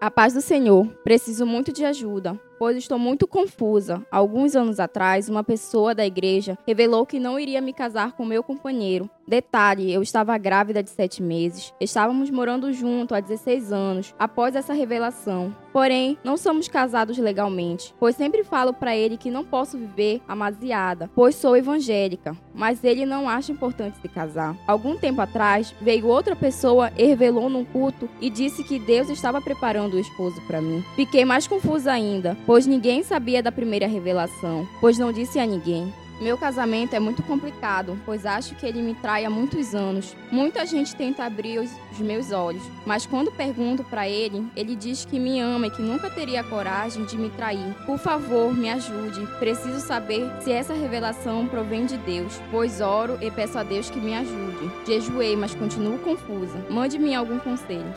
[0.00, 0.86] A paz do Senhor.
[1.04, 4.02] Preciso muito de ajuda, pois estou muito confusa.
[4.10, 8.42] Alguns anos atrás, uma pessoa da igreja revelou que não iria me casar com meu
[8.42, 9.10] companheiro.
[9.26, 11.72] Detalhe, eu estava grávida de sete meses.
[11.80, 15.54] Estávamos morando junto há 16 anos, após essa revelação.
[15.72, 21.08] Porém, não somos casados legalmente, pois sempre falo para ele que não posso viver amasiada,
[21.14, 24.56] pois sou evangélica, mas ele não acha importante se casar.
[24.66, 29.94] Algum tempo atrás, veio outra pessoa revelou num culto e disse que Deus estava preparando
[29.94, 30.84] o esposo para mim.
[30.96, 35.92] Fiquei mais confusa ainda, pois ninguém sabia da primeira revelação, pois não disse a ninguém.
[36.20, 40.14] Meu casamento é muito complicado, pois acho que ele me trai há muitos anos.
[40.30, 45.06] Muita gente tenta abrir os, os meus olhos, mas quando pergunto para ele, ele diz
[45.06, 47.74] que me ama e que nunca teria coragem de me trair.
[47.86, 49.26] Por favor, me ajude.
[49.38, 53.98] Preciso saber se essa revelação provém de Deus, pois oro e peço a Deus que
[53.98, 54.70] me ajude.
[54.86, 56.66] Jejuei, mas continuo confusa.
[56.68, 57.94] Mande-me algum conselho.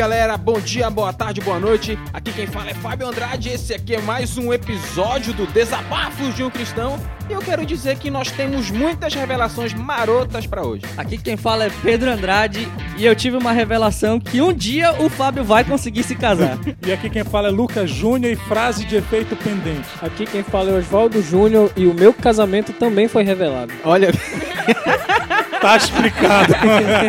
[0.00, 1.98] Galera, bom dia, boa tarde, boa noite.
[2.10, 3.50] Aqui quem fala é Fábio Andrade.
[3.50, 6.98] Esse aqui é mais um episódio do Desabafos de um Cristão.
[7.28, 10.86] E eu quero dizer que nós temos muitas revelações marotas pra hoje.
[10.96, 15.10] Aqui quem fala é Pedro Andrade e eu tive uma revelação que um dia o
[15.10, 16.58] Fábio vai conseguir se casar.
[16.86, 19.86] E aqui quem fala é Lucas Júnior e frase de efeito pendente.
[20.00, 23.70] Aqui quem fala é Oswaldo Júnior e o meu casamento também foi revelado.
[23.84, 24.10] Olha,
[25.60, 26.54] Tá explicado.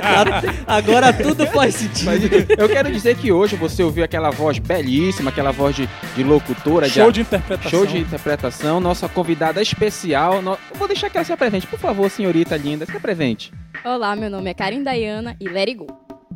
[0.67, 2.05] Agora tudo faz sentido.
[2.05, 2.21] mas
[2.59, 6.87] eu quero dizer que hoje você ouviu aquela voz belíssima, aquela voz de, de locutora,
[6.89, 7.69] Show de, de interpretação.
[7.71, 8.79] show de interpretação.
[8.79, 10.41] Nossa convidada especial.
[10.41, 13.53] No- Eu vou deixar que ela se apresente, por favor, senhorita linda, se apresente.
[13.85, 15.87] Olá, meu nome é Karen Dayana e let it go.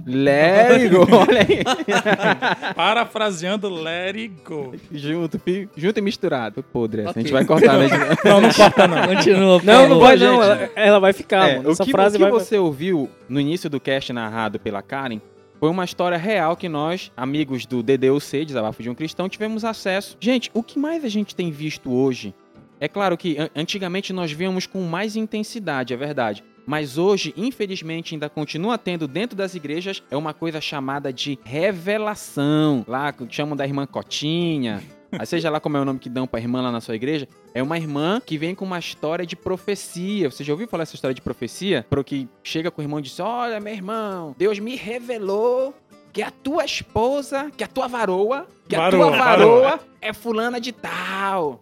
[0.05, 1.63] Let it go, olha aí.
[2.75, 4.73] Parafraseando Let It Go.
[4.91, 6.61] Junto, fi- junto e misturado.
[6.63, 7.17] Podre, essa.
[7.17, 7.87] a gente vai cortar, né?
[8.23, 9.07] Não, não corta não.
[9.07, 10.41] Continua, Não, não vai não.
[10.43, 11.69] Ela, ela vai ficar, É, mano.
[11.69, 12.31] o Essa que, frase o que vai...
[12.31, 15.19] você ouviu no início do cast narrado pela Karen
[15.59, 20.17] foi uma história real que nós, amigos do DDUC, Desabafo de um Cristão, tivemos acesso.
[20.19, 22.33] Gente, o que mais a gente tem visto hoje?
[22.79, 26.43] É claro que an- antigamente nós víamos com mais intensidade, é verdade.
[26.65, 32.83] Mas hoje, infelizmente, ainda continua tendo dentro das igrejas é uma coisa chamada de revelação.
[32.87, 34.83] Lá chamam da irmã Cotinha.
[35.17, 37.27] Aí seja lá como é o nome que dão pra irmã lá na sua igreja,
[37.53, 40.29] é uma irmã que vem com uma história de profecia.
[40.29, 41.85] Você já ouviu falar essa história de profecia?
[41.89, 45.73] Pro que chega com o irmão e diz: Olha, meu irmão, Deus me revelou
[46.11, 50.59] que a tua esposa, que a tua varoa, que a Varoa, tua varoa é fulana
[50.59, 51.61] de tal.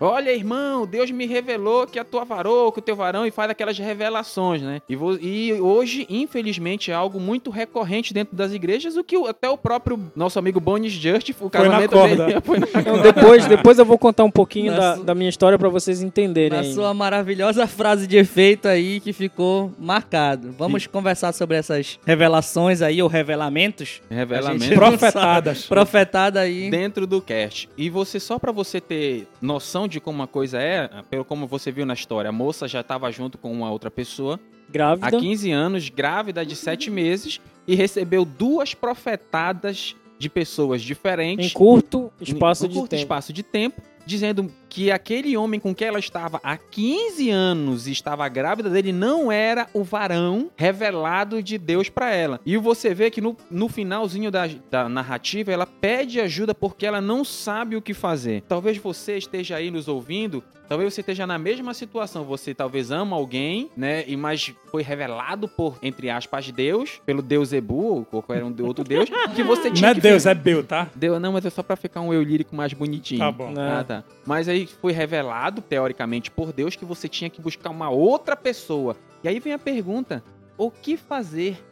[0.00, 3.50] Olha, irmão, Deus me revelou que a tua varoa, que o teu varão, e faz
[3.50, 4.82] aquelas revelações, né?
[4.88, 9.26] E, vo- e hoje, infelizmente, é algo muito recorrente dentro das igrejas, o que o-
[9.26, 12.26] até o próprio nosso amigo Bonis Just, o na casamento corda.
[12.26, 15.14] dele foi na Não, depois, depois eu vou contar um pouquinho Na da, su- da
[15.14, 16.50] minha história pra vocês entenderem.
[16.50, 16.72] Na aí.
[16.72, 20.52] sua maravilhosa frase de efeito aí que ficou marcado.
[20.58, 24.00] Vamos conversar sobre essas revelações aí, ou revelamentos.
[24.10, 24.64] A revelamento.
[24.64, 25.66] gente não Profetadas.
[25.66, 26.70] Profetada aí.
[26.70, 27.68] dentro do cast.
[27.76, 31.70] E você, só pra você ter noção de como uma coisa é, pelo como você
[31.72, 35.18] viu na história, a moça já estava junto com uma outra pessoa há Grávida.
[35.20, 41.52] 15 anos, grávida de 7 meses, e recebeu duas profetadas de pessoas Em diferentes.
[41.52, 43.02] curto espaço em de curto tempo.
[43.02, 47.92] espaço de tempo, dizendo que aquele homem com quem ela estava há 15 anos e
[47.92, 52.40] estava grávida dele não era o varão revelado de Deus para ela.
[52.44, 57.00] E você vê que no, no finalzinho da, da narrativa ela pede ajuda porque ela
[57.00, 58.42] não sabe o que fazer.
[58.48, 60.42] Talvez você esteja aí nos ouvindo.
[60.68, 62.24] Talvez você esteja na mesma situação.
[62.24, 64.04] Você talvez ama alguém, né?
[64.06, 68.82] E mas foi revelado por, entre aspas, Deus, pelo Deus Ebu, ou qualquer um outro
[68.82, 70.88] Deus, que você tinha Não é que Deus, é Bel, tá?
[70.94, 73.20] Deu, não, mas é só pra ficar um eu lírico mais bonitinho.
[73.20, 73.52] Tá bom.
[73.56, 73.70] É.
[73.72, 74.04] Ah, tá.
[74.26, 78.96] Mas aí foi revelado, teoricamente, por Deus, que você tinha que buscar uma outra pessoa.
[79.22, 80.22] E aí vem a pergunta:
[80.56, 81.62] o que fazer?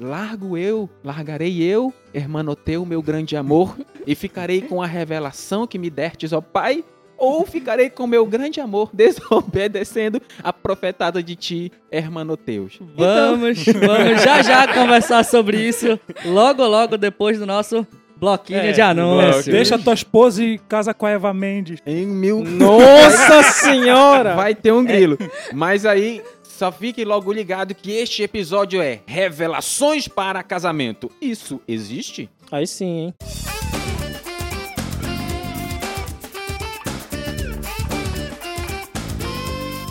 [0.00, 5.88] Largo eu, largarei eu, hermanoteu, meu grande amor, e ficarei com a revelação que me
[5.88, 6.84] dertes, ó Pai?
[7.16, 12.80] Ou ficarei com meu grande amor, desobedecendo a profetada de ti, hermanoteus?
[12.96, 17.86] Vamos, vamos já já conversar sobre isso logo, logo depois do nosso
[18.24, 19.44] bloquinho É, de anúncios.
[19.44, 21.78] Deixa tua esposa e casa com a Eva Mendes.
[21.86, 22.42] Em mil.
[22.42, 24.34] Nossa senhora!
[24.34, 25.18] Vai ter um grilo.
[25.52, 31.10] Mas aí, só fique logo ligado que este episódio é Revelações para Casamento.
[31.20, 32.30] Isso existe?
[32.50, 33.14] Aí sim, hein?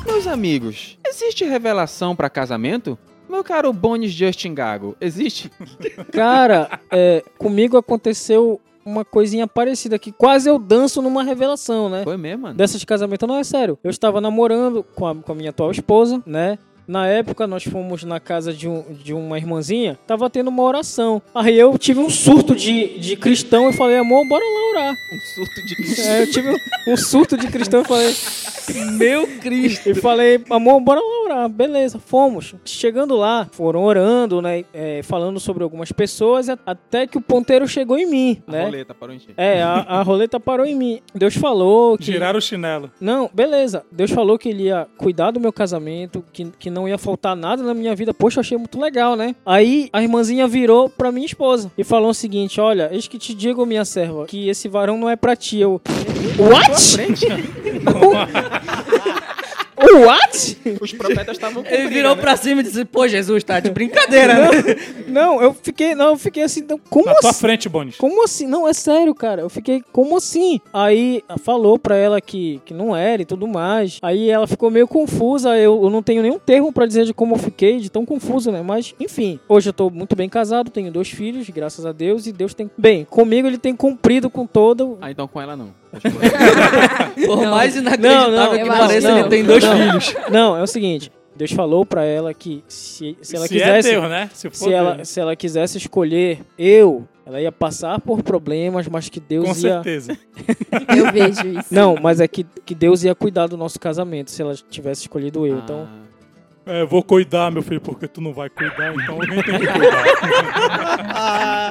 [0.06, 2.98] Meus amigos, existe revelação para casamento?
[3.34, 5.50] Eu meu caro Bones Justin Gago, existe?
[6.14, 12.04] Cara, é, comigo aconteceu uma coisinha parecida que quase eu danço numa revelação, né?
[12.04, 12.56] Foi mesmo, mano?
[12.56, 13.76] Dessas de casamento, não, é sério.
[13.84, 16.60] Eu estava namorando com a, com a minha atual esposa, né?
[16.88, 21.22] Na época, nós fomos na casa de, um, de uma irmãzinha, tava tendo uma oração.
[21.34, 24.94] Aí eu tive um surto de, de cristão e falei, amor, bora lá orar.
[24.94, 28.14] Um surto de É, eu tive um, um surto de cristão e falei,
[28.98, 29.90] Meu Cristo.
[29.90, 31.50] e falei, amor, bora lá orar.
[31.50, 32.54] Beleza, fomos.
[32.66, 34.64] Chegando lá, foram orando, né?
[34.74, 38.64] é, falando sobre algumas pessoas, a- até que o ponteiro chegou em mim, A né?
[38.66, 39.30] roleta parou em ti.
[39.38, 41.02] É, a, a roleta parou em mim.
[41.14, 42.06] Deus falou que.
[42.06, 42.92] Giraram o chinelo.
[43.00, 43.84] Não, beleza.
[43.92, 47.64] Deus falou que ele ia cuidar do meu casamento, que, que não ia faltar nada
[47.64, 48.14] na minha vida.
[48.14, 49.36] Poxa, achei muito legal, né?
[49.46, 53.34] Aí a irmãzinha virou pra minha esposa e falou o seguinte: Olha, eis que te
[53.34, 55.60] digo, minha serva, que esse varão não é pra ti.
[55.60, 55.82] Eu.
[56.38, 56.82] What?
[56.92, 57.26] Frente,
[60.06, 60.58] What?
[60.82, 62.22] os profetas estavam Ele virou né?
[62.22, 64.50] pra cima e disse, pô, Jesus, tá de brincadeira, né?
[65.08, 65.94] Não, eu fiquei.
[65.96, 66.62] Não, eu fiquei assim.
[66.68, 67.40] não, Como Na tua assim?
[67.40, 67.98] frente, Bones.
[67.98, 68.48] Como assim?
[68.48, 69.42] Não, é sério, cara.
[69.42, 70.60] Eu fiquei, como assim?
[70.74, 74.00] Aí falou pra ela que, que não era e tudo mais.
[74.02, 75.58] Aí ela ficou meio confusa.
[75.58, 78.52] Eu, eu não tenho nenhum termo pra dizer de como eu fiquei, de tão confusa,
[78.52, 78.62] né?
[78.62, 79.40] Mas, enfim.
[79.48, 82.26] Hoje eu tô muito bem casado, tenho dois filhos, graças a Deus.
[82.26, 82.70] E Deus tem.
[82.78, 84.98] Bem, comigo ele tem cumprido com todo.
[85.02, 85.83] Ah, então com ela não.
[87.26, 89.78] Por mais inacreditável Não, não, que pareça, ele tem dois Não.
[89.78, 90.16] filhos.
[90.32, 91.12] Não, é o seguinte.
[91.36, 93.90] Deus falou pra ela que se, se ela Se quisesse.
[93.90, 94.30] é Deus, né?
[94.34, 95.10] Se se, ela, Deus.
[95.10, 99.56] se ela quisesse escolher eu, ela ia passar por problemas, mas que Deus Com ia.
[99.84, 100.16] certeza.
[100.96, 101.74] Eu vejo isso.
[101.74, 105.48] Não, mas é que, que Deus ia cuidar do nosso casamento se ela tivesse escolhido
[105.48, 105.58] eu.
[105.58, 105.88] Então,
[106.68, 109.60] Ah, É, eu vou cuidar, meu filho, porque tu não vai cuidar, então alguém tem
[109.60, 110.04] que cuidar.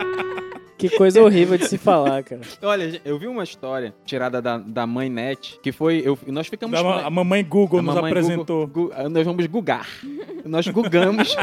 [0.88, 2.40] que coisa horrível de se falar, cara.
[2.62, 6.02] Olha, eu vi uma história tirada da, da mãe Net, que foi.
[6.04, 6.80] Eu, nós ficamos.
[6.80, 8.66] Da a mamãe Google A nos mamãe apresentou.
[8.66, 9.88] Google- Gu- nós vamos gugar.
[10.44, 11.36] Nós gugamos.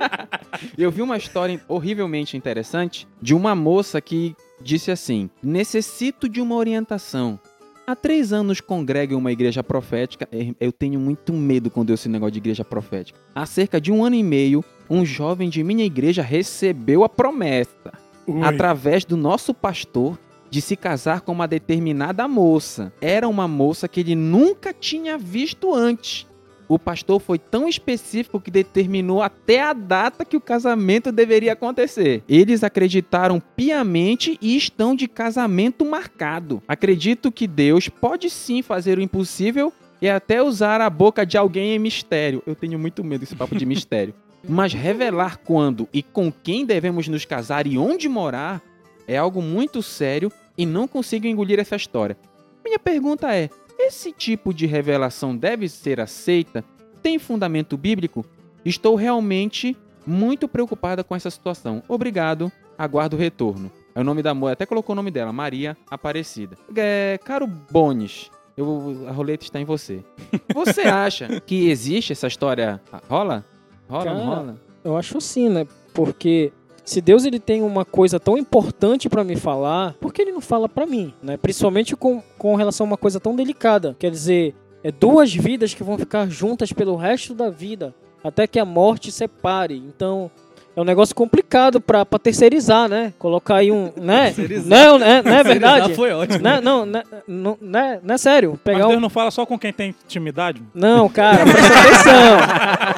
[0.76, 6.54] eu vi uma história horrivelmente interessante de uma moça que disse assim: Necessito de uma
[6.56, 7.38] orientação.
[7.86, 10.28] Há três anos congrego em uma igreja profética.
[10.32, 13.18] Eh, Eu tenho muito medo quando eu esse negócio de igreja profética.
[13.32, 17.92] Há cerca de um ano e meio, um jovem de minha igreja recebeu a promessa
[18.26, 18.42] Ui.
[18.42, 20.18] através do nosso pastor
[20.50, 22.92] de se casar com uma determinada moça.
[23.00, 26.26] Era uma moça que ele nunca tinha visto antes.
[26.68, 32.24] O pastor foi tão específico que determinou até a data que o casamento deveria acontecer.
[32.28, 36.60] Eles acreditaram piamente e estão de casamento marcado.
[36.66, 39.72] Acredito que Deus pode sim fazer o impossível
[40.02, 42.42] e até usar a boca de alguém em mistério.
[42.44, 44.12] Eu tenho muito medo desse papo de mistério.
[44.48, 48.62] Mas revelar quando e com quem devemos nos casar e onde morar
[49.06, 52.16] é algo muito sério e não consigo engolir essa história.
[52.64, 56.64] Minha pergunta é: esse tipo de revelação deve ser aceita?
[57.02, 58.24] Tem fundamento bíblico?
[58.64, 61.82] Estou realmente muito preocupada com essa situação.
[61.88, 63.70] Obrigado, aguardo o retorno.
[63.94, 66.56] É o nome da moça, até colocou o nome dela, Maria Aparecida.
[66.74, 70.04] É, caro Bones, eu, a roleta está em você.
[70.54, 72.80] Você acha que existe essa história?
[73.08, 73.44] Rola?
[73.88, 74.56] Rola, Cara, rola?
[74.84, 75.66] Eu acho sim, né?
[75.92, 76.52] Porque
[76.84, 80.40] se Deus ele tem uma coisa tão importante pra me falar, por que ele não
[80.40, 81.36] fala pra mim, né?
[81.36, 83.96] Principalmente com, com relação a uma coisa tão delicada.
[83.98, 84.54] Quer dizer,
[84.84, 87.92] é duas vidas que vão ficar juntas pelo resto da vida,
[88.22, 89.76] até que a morte separe.
[89.76, 90.30] Então,
[90.76, 93.14] é um negócio complicado pra, pra terceirizar, né?
[93.18, 94.34] Colocar aí um, né?
[94.66, 95.22] Não, né?
[95.24, 95.94] Não é verdade?
[95.94, 96.38] Foi ótimo.
[96.40, 98.50] Não, não, não, não, não, é, não é sério.
[98.52, 99.00] Mas Pegar Deus um...
[99.00, 100.62] não fala só com quem tem intimidade?
[100.74, 102.95] Não, cara, presta atenção.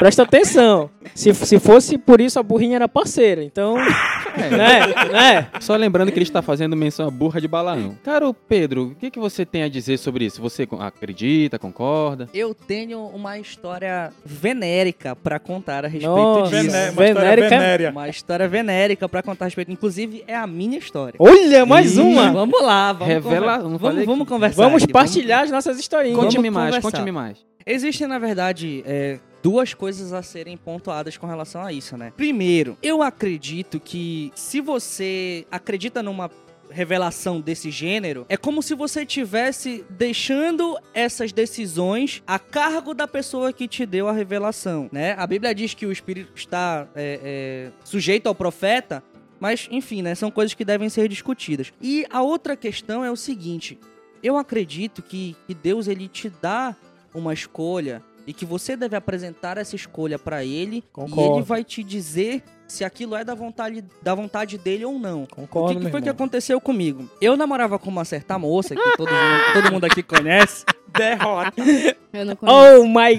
[0.00, 0.88] Presta atenção.
[1.14, 3.44] Se, se fosse por isso, a burrinha era parceira.
[3.44, 4.86] Então, né?
[5.12, 5.48] né?
[5.60, 7.96] Só lembrando que ele está fazendo menção à burra de Balaão.
[8.02, 10.40] Caro Pedro, o que, que você tem a dizer sobre isso?
[10.40, 12.28] Você acredita, concorda?
[12.32, 16.50] Eu tenho uma história venérica pra contar a respeito Nossa.
[16.50, 16.70] disso.
[16.70, 17.90] Vené, uma história Venérica- venérea.
[17.90, 19.70] Uma história venérica pra contar a respeito.
[19.70, 21.14] Inclusive, é a minha história.
[21.18, 22.32] Olha, mais Ih, uma.
[22.32, 24.62] Vamos lá, vamos, Revela- conver- vamos, vamos conversar.
[24.64, 26.18] Vamos aqui, partilhar as nossas historinhas.
[26.18, 27.38] Conte-me Vamos mais, conte-me mais.
[27.66, 32.12] Existem, na verdade, é, duas coisas a serem pontuadas com relação a isso, né?
[32.16, 36.30] Primeiro, eu acredito que se você acredita numa
[36.70, 43.52] revelação desse gênero, é como se você tivesse deixando essas decisões a cargo da pessoa
[43.52, 45.14] que te deu a revelação, né?
[45.18, 49.02] A Bíblia diz que o Espírito está é, é, sujeito ao profeta,
[49.38, 50.14] mas, enfim, né?
[50.14, 51.72] São coisas que devem ser discutidas.
[51.80, 53.78] E a outra questão é o seguinte:
[54.22, 56.76] eu acredito que, que Deus ele te dá
[57.12, 61.38] uma escolha e que você deve apresentar essa escolha pra ele e Concordo.
[61.38, 65.26] ele vai te dizer se aquilo é da vontade, da vontade dele ou não.
[65.26, 66.14] Concordo, o que, que foi que irmão.
[66.14, 67.10] aconteceu comigo?
[67.20, 70.64] Eu namorava com uma certa moça que todo mundo, todo mundo aqui conhece.
[70.96, 71.52] Derrota.
[72.12, 72.58] Eu não conheço.
[72.82, 73.16] Oh my Ah, é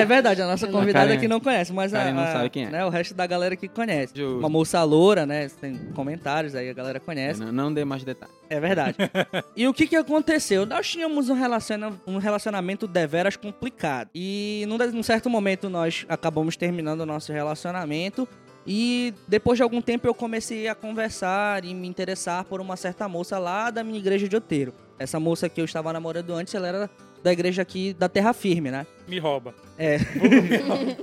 [0.00, 0.06] god!
[0.08, 2.70] verdade, a nossa convidada aqui não conhece, mas a, Karen não a- sabe quem é.
[2.70, 4.12] né, o resto da galera aqui conhece.
[4.14, 4.38] Justo.
[4.38, 5.48] Uma moça loura, né?
[5.60, 7.40] Tem comentários aí, a galera conhece.
[7.40, 8.34] Não, não dê mais detalhes.
[8.50, 8.96] É verdade.
[9.56, 10.66] e o que que aconteceu?
[10.66, 14.10] Nós tínhamos um, relaciona um relacionamento deveras complicado.
[14.14, 18.28] E num, num certo momento nós acabamos terminando o nosso relacionamento.
[18.66, 23.08] E depois de algum tempo eu comecei a conversar e me interessar por uma certa
[23.08, 24.74] moça lá da minha igreja de Oteiro.
[24.98, 26.90] Essa moça que eu estava namorando antes, ela era
[27.22, 28.86] da igreja aqui da Terra Firme, né?
[29.06, 29.54] Me rouba.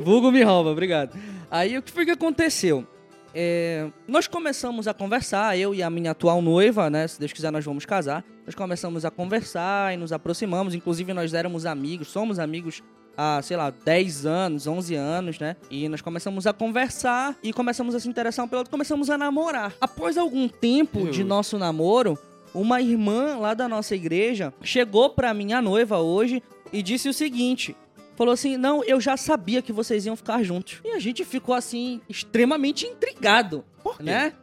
[0.02, 1.18] Vulgo me rouba, obrigado.
[1.52, 2.88] Aí o que foi que aconteceu?
[3.36, 7.08] É, nós começamos a conversar, eu e a minha atual noiva, né?
[7.08, 8.24] Se Deus quiser, nós vamos casar.
[8.46, 10.76] Nós começamos a conversar e nos aproximamos.
[10.76, 12.84] Inclusive, nós éramos amigos, somos amigos
[13.18, 15.56] há, sei lá, 10 anos, 11 anos, né?
[15.70, 19.18] E nós começamos a conversar e começamos a se interessar um pelo outro, começamos a
[19.18, 19.74] namorar.
[19.82, 22.18] Após algum tempo de nosso namoro,
[22.54, 26.42] uma irmã lá da nossa igreja chegou pra minha noiva hoje
[26.72, 27.76] e disse o seguinte:
[28.16, 30.80] falou assim: Não, eu já sabia que vocês iam ficar juntos.
[30.84, 34.04] E a gente ficou assim, extremamente intrigado, Por quê?
[34.04, 34.34] né?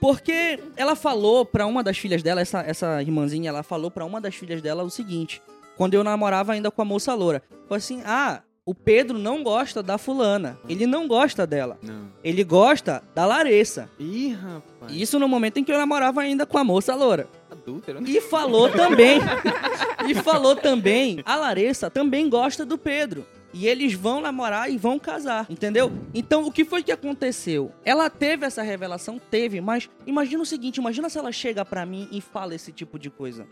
[0.00, 4.20] Porque ela falou pra uma das filhas dela, essa, essa irmãzinha, ela falou pra uma
[4.20, 5.42] das filhas dela o seguinte:
[5.76, 9.82] quando eu namorava ainda com a moça loura, falou assim: Ah, o Pedro não gosta
[9.82, 12.08] da fulana, ele não gosta dela, Não.
[12.22, 13.90] ele gosta da Larissa.
[13.98, 14.92] Ih, rapaz.
[14.94, 17.26] Isso no momento em que eu namorava ainda com a moça loura.
[17.68, 18.10] Adúltero, né?
[18.10, 19.20] E falou também.
[20.08, 21.20] e falou também.
[21.24, 23.26] A Larissa também gosta do Pedro.
[23.52, 25.90] E eles vão namorar e vão casar, entendeu?
[26.12, 27.72] Então, o que foi que aconteceu?
[27.82, 29.18] Ela teve essa revelação?
[29.18, 32.98] Teve, mas imagina o seguinte: imagina se ela chega pra mim e fala esse tipo
[32.98, 33.46] de coisa.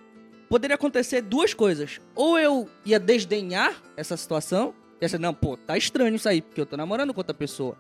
[0.48, 2.00] Poderia acontecer duas coisas.
[2.14, 6.60] Ou eu ia desdenhar essa situação, ia ser, não, pô, tá estranho isso aí, porque
[6.60, 7.76] eu tô namorando com outra pessoa.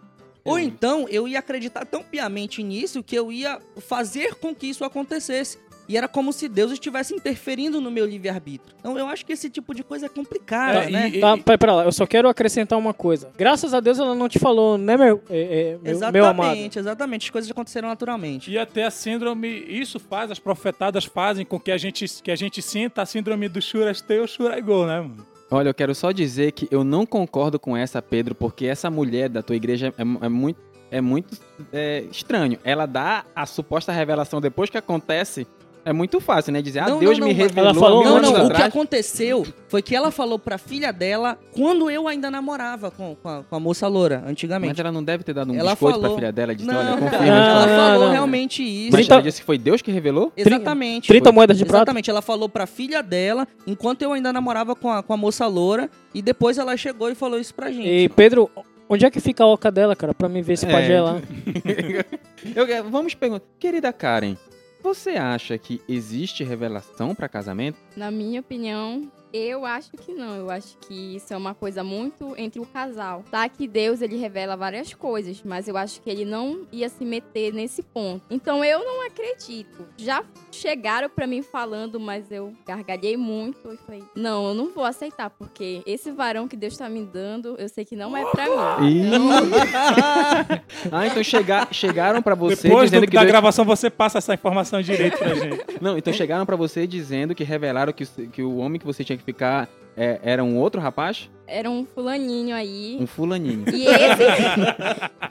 [0.46, 4.84] Ou então eu ia acreditar tão piamente nisso que eu ia fazer com que isso
[4.84, 5.58] acontecesse.
[5.88, 8.74] E era como se Deus estivesse interferindo no meu livre-arbítrio.
[8.80, 11.08] Então eu acho que esse tipo de coisa é complicada, É, né?
[11.08, 13.30] e- Tá, pera, pera lá, eu só quero acrescentar uma coisa.
[13.36, 16.58] Graças a Deus ela não te falou, né, meu, é, é, meu, exatamente, meu amado?
[16.76, 17.24] exatamente.
[17.26, 18.50] As coisas aconteceram naturalmente.
[18.50, 22.36] E até a síndrome, isso faz, as profetadas fazem com que a gente, que a
[22.36, 25.26] gente sinta a síndrome do Shurastei ou Shuraigol, né, mano?
[25.48, 29.28] Olha, eu quero só dizer que eu não concordo com essa, Pedro, porque essa mulher
[29.28, 30.58] da tua igreja é, é muito,
[30.90, 31.38] é muito
[31.72, 32.58] é, estranho.
[32.64, 35.46] Ela dá a suposta revelação depois que acontece.
[35.88, 36.60] É muito fácil, né?
[36.60, 37.70] Dizer, ah, Não, Deus não, me não, mas- revelou.
[37.70, 41.88] Ela falou Não, não, o que aconteceu foi que ela falou pra filha dela quando
[41.88, 44.80] eu ainda namorava com, com, a, com a moça loura, Mas antigamente.
[44.80, 46.76] ela não deve ter dado um Ela biscoito pra falou- filha dela e disse, Não,
[46.76, 47.24] olha, confirma.
[47.26, 48.12] Não, ela não, falou não.
[48.12, 48.90] realmente isso.
[48.92, 50.32] Mas Trinta- ela disse que foi Deus que revelou?
[50.36, 51.06] Exatamente.
[51.06, 51.78] 30 moedas de prata?
[51.78, 55.46] Exatamente, ela falou pra filha dela, enquanto eu ainda namorava com a, com a moça
[55.46, 57.86] loura, e depois ela chegou e falou isso pra gente.
[57.88, 58.50] E Pedro,
[58.88, 60.12] onde é que fica a oca dela, cara?
[60.12, 60.72] Pra mim ver esse É.
[60.72, 61.20] pajé lá.
[62.56, 63.44] Eu- eu- vamos perguntar.
[63.58, 64.36] Querida Karen,
[64.86, 67.76] você acha que existe revelação pra casamento?
[67.96, 70.34] Na minha opinião, eu acho que não.
[70.36, 73.24] Eu acho que isso é uma coisa muito entre o casal.
[73.30, 77.04] Tá que Deus ele revela várias coisas, mas eu acho que ele não ia se
[77.04, 78.22] meter nesse ponto.
[78.30, 79.86] Então eu não acredito.
[79.96, 84.84] Já chegaram pra mim falando, mas eu gargalhei muito e falei: "Não, eu não vou
[84.84, 88.44] aceitar porque esse varão que Deus tá me dando, eu sei que não é pra
[88.80, 88.86] mim".
[88.90, 89.10] Ih.
[90.92, 93.30] ah, então chega- chegaram pra você Depois dizendo do- que da Deus...
[93.32, 95.64] gravação você passa essa informação direito pra gente.
[95.80, 99.04] Não, então chegaram pra você dizendo que revelaram que, o- que o homem que você
[99.04, 101.28] tinha que ficar é, era um outro rapaz?
[101.48, 102.98] Era um fulaninho aí.
[103.00, 103.64] Um fulaninho.
[103.72, 104.22] E esse,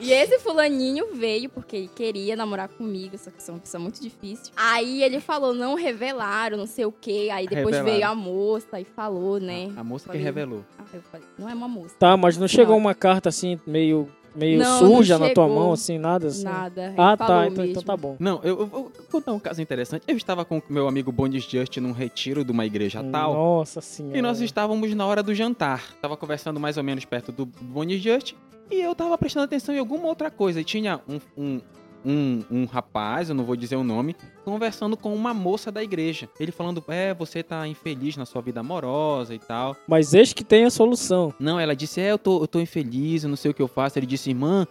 [0.00, 4.00] e esse fulaninho veio porque ele queria namorar comigo, só que sou uma pessoa muito
[4.00, 4.52] difícil.
[4.56, 7.28] Aí ele falou, não revelaram, não sei o quê.
[7.32, 7.84] Aí depois Revelaram.
[7.84, 9.70] veio a moça e falou, né?
[9.76, 10.64] A moça que Falei, revelou.
[10.78, 11.94] Ah, eu falei, não é uma moça.
[11.98, 12.78] Tá, mas não chegou Não.
[12.80, 16.44] uma carta assim, meio, meio Não, não suja na tua mão, assim, nada assim?
[16.44, 16.84] Nada.
[16.86, 18.16] ele Ah, falou tá, então, então tá bom.
[18.18, 20.04] Não, eu, eu vou contar um caso interessante.
[20.06, 23.34] Eu estava com o meu amigo Bondes Just num retiro de uma igreja tal.
[23.34, 24.18] Nossa senhora.
[24.18, 25.82] E nós estávamos na hora do jantar.
[26.00, 28.34] Tava conversando mais ou menos perto do Bonnie Just.
[28.70, 30.60] E eu tava prestando atenção em alguma outra coisa.
[30.60, 31.60] E tinha um, um,
[32.06, 36.28] um, um rapaz, eu não vou dizer o nome, conversando com uma moça da igreja.
[36.38, 39.76] Ele falando, é, você tá infeliz na sua vida amorosa e tal.
[39.88, 41.34] Mas eis que tem a solução.
[41.40, 43.68] Não, ela disse, é, eu tô, eu tô infeliz, eu não sei o que eu
[43.68, 43.98] faço.
[43.98, 44.66] Ele disse, irmã,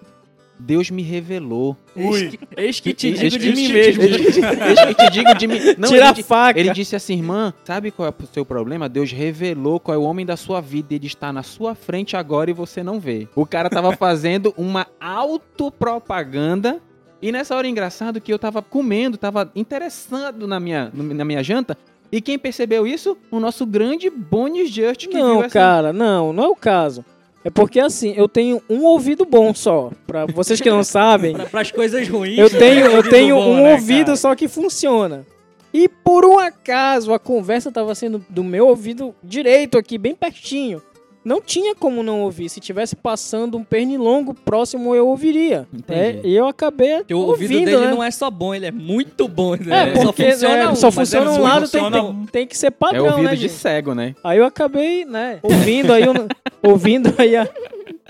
[0.57, 1.75] Deus me revelou.
[1.95, 2.39] Ui.
[2.55, 4.03] Eis que te Eis digo que de mim mesmo.
[4.03, 5.59] Eis que eis que te digo de mim.
[5.77, 6.59] Não, Tira ele a faca.
[6.59, 8.87] ele disse assim, irmã, sabe qual é o seu problema?
[8.87, 10.93] Deus revelou qual é o homem da sua vida.
[10.93, 13.27] Ele está na sua frente agora e você não vê.
[13.35, 16.81] O cara tava fazendo uma autopropaganda.
[17.21, 21.77] E nessa hora engraçado que eu tava comendo, tava interessado na minha, na minha janta.
[22.11, 23.17] E quem percebeu isso?
[23.31, 25.49] O nosso grande Bonis Just que viu Não, essa...
[25.53, 27.03] cara, não, não é o caso.
[27.43, 29.91] É porque assim, eu tenho um ouvido bom só.
[30.07, 32.37] Pra vocês que não sabem, Pra, pras coisas ruins.
[32.37, 34.17] eu tenho, eu tenho bom, um né, ouvido cara?
[34.17, 35.25] só que funciona.
[35.73, 40.81] E por um acaso a conversa tava sendo do meu ouvido direito aqui, bem pertinho.
[41.25, 42.47] Não tinha como não ouvir.
[42.49, 45.67] Se tivesse passando um pernilongo próximo, eu ouviria.
[45.87, 47.91] É, e eu acabei Porque o ouvido ouvindo, dele né?
[47.91, 49.55] não é só bom, ele é muito bom.
[49.55, 49.89] Né?
[49.89, 52.55] É, porque só funciona é, um, só funciona um lado, tem, funciona tem, tem que
[52.57, 53.53] ser padrão, É ouvido né, de gente?
[53.53, 54.13] cego, né?
[54.23, 56.13] Aí eu acabei, né, ouvindo aí, o-
[56.69, 57.49] ouvindo aí a,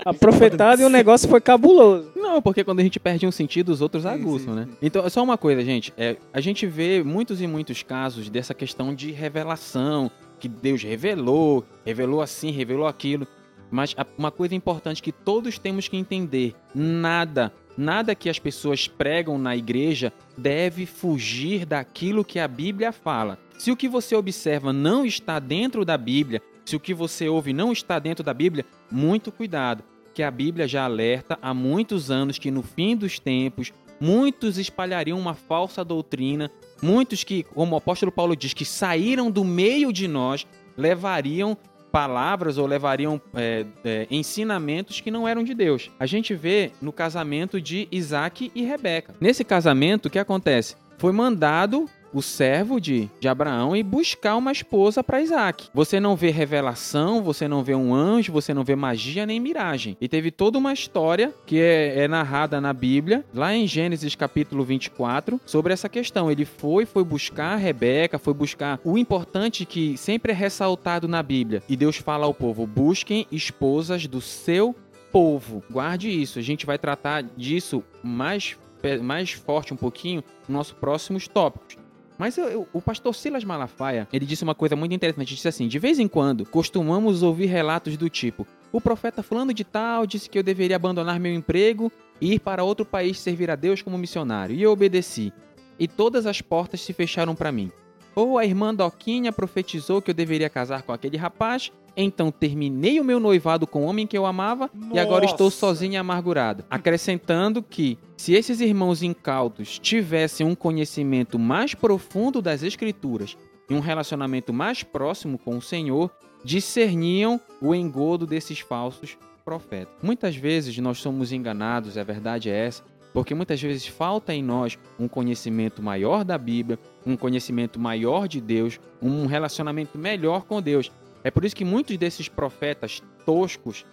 [0.04, 2.10] a profetada e o negócio foi cabuloso.
[2.14, 4.68] Não, porque quando a gente perde um sentido, os outros aguçam, né?
[4.82, 5.92] Então, é só uma coisa, gente.
[5.96, 11.64] É, a gente vê muitos e muitos casos dessa questão de revelação, que Deus revelou,
[11.84, 13.26] revelou assim, revelou aquilo.
[13.70, 19.38] Mas uma coisa importante que todos temos que entender: nada, nada que as pessoas pregam
[19.38, 23.38] na igreja deve fugir daquilo que a Bíblia fala.
[23.58, 27.52] Se o que você observa não está dentro da Bíblia, se o que você ouve
[27.52, 29.82] não está dentro da Bíblia, muito cuidado
[30.16, 35.18] que a Bíblia já alerta há muitos anos que no fim dos tempos muitos espalhariam
[35.18, 36.50] uma falsa doutrina,
[36.82, 41.56] muitos que, como o apóstolo Paulo diz, que saíram do meio de nós, levariam
[41.90, 45.90] palavras ou levariam é, é, ensinamentos que não eram de Deus.
[45.98, 49.14] A gente vê no casamento de Isaac e Rebeca.
[49.20, 50.76] Nesse casamento, o que acontece?
[50.98, 55.68] Foi mandado o servo de, de Abraão e buscar uma esposa para Isaac.
[55.74, 59.96] Você não vê revelação, você não vê um anjo, você não vê magia nem miragem.
[60.00, 64.64] E teve toda uma história que é, é narrada na Bíblia, lá em Gênesis capítulo
[64.64, 66.30] 24, sobre essa questão.
[66.30, 71.22] Ele foi, foi buscar a Rebeca, foi buscar o importante que sempre é ressaltado na
[71.22, 71.62] Bíblia.
[71.68, 74.74] E Deus fala ao povo: busquem esposas do seu
[75.12, 75.62] povo.
[75.70, 78.56] Guarde isso, a gente vai tratar disso mais,
[79.02, 81.85] mais forte um pouquinho nos nossos próximos tópicos.
[82.18, 85.28] Mas eu- eu- o pastor Silas Malafaia, ele disse uma coisa muito interessante.
[85.28, 89.52] Ele disse assim: de vez em quando costumamos ouvir relatos do tipo: o profeta fulano
[89.52, 93.50] de tal disse que eu deveria abandonar meu emprego e ir para outro país servir
[93.50, 94.56] a Deus como missionário.
[94.56, 95.32] E eu obedeci.
[95.78, 97.70] E todas as portas se fecharam para mim.
[98.16, 103.04] Ou a irmã Doquinha profetizou que eu deveria casar com aquele rapaz, então terminei o
[103.04, 105.58] meu noivado com o homem que eu amava e agora estou Nossa.
[105.58, 106.64] sozinha e amargurada.
[106.70, 113.36] Acrescentando que, se esses irmãos incautos tivessem um conhecimento mais profundo das Escrituras
[113.68, 116.10] e um relacionamento mais próximo com o Senhor,
[116.42, 119.94] discerniam o engodo desses falsos profetas.
[120.02, 122.82] Muitas vezes nós somos enganados, a verdade é essa,
[123.16, 128.42] porque muitas vezes falta em nós um conhecimento maior da Bíblia, um conhecimento maior de
[128.42, 130.92] Deus, um relacionamento melhor com Deus.
[131.24, 133.86] É por isso que muitos desses profetas toscos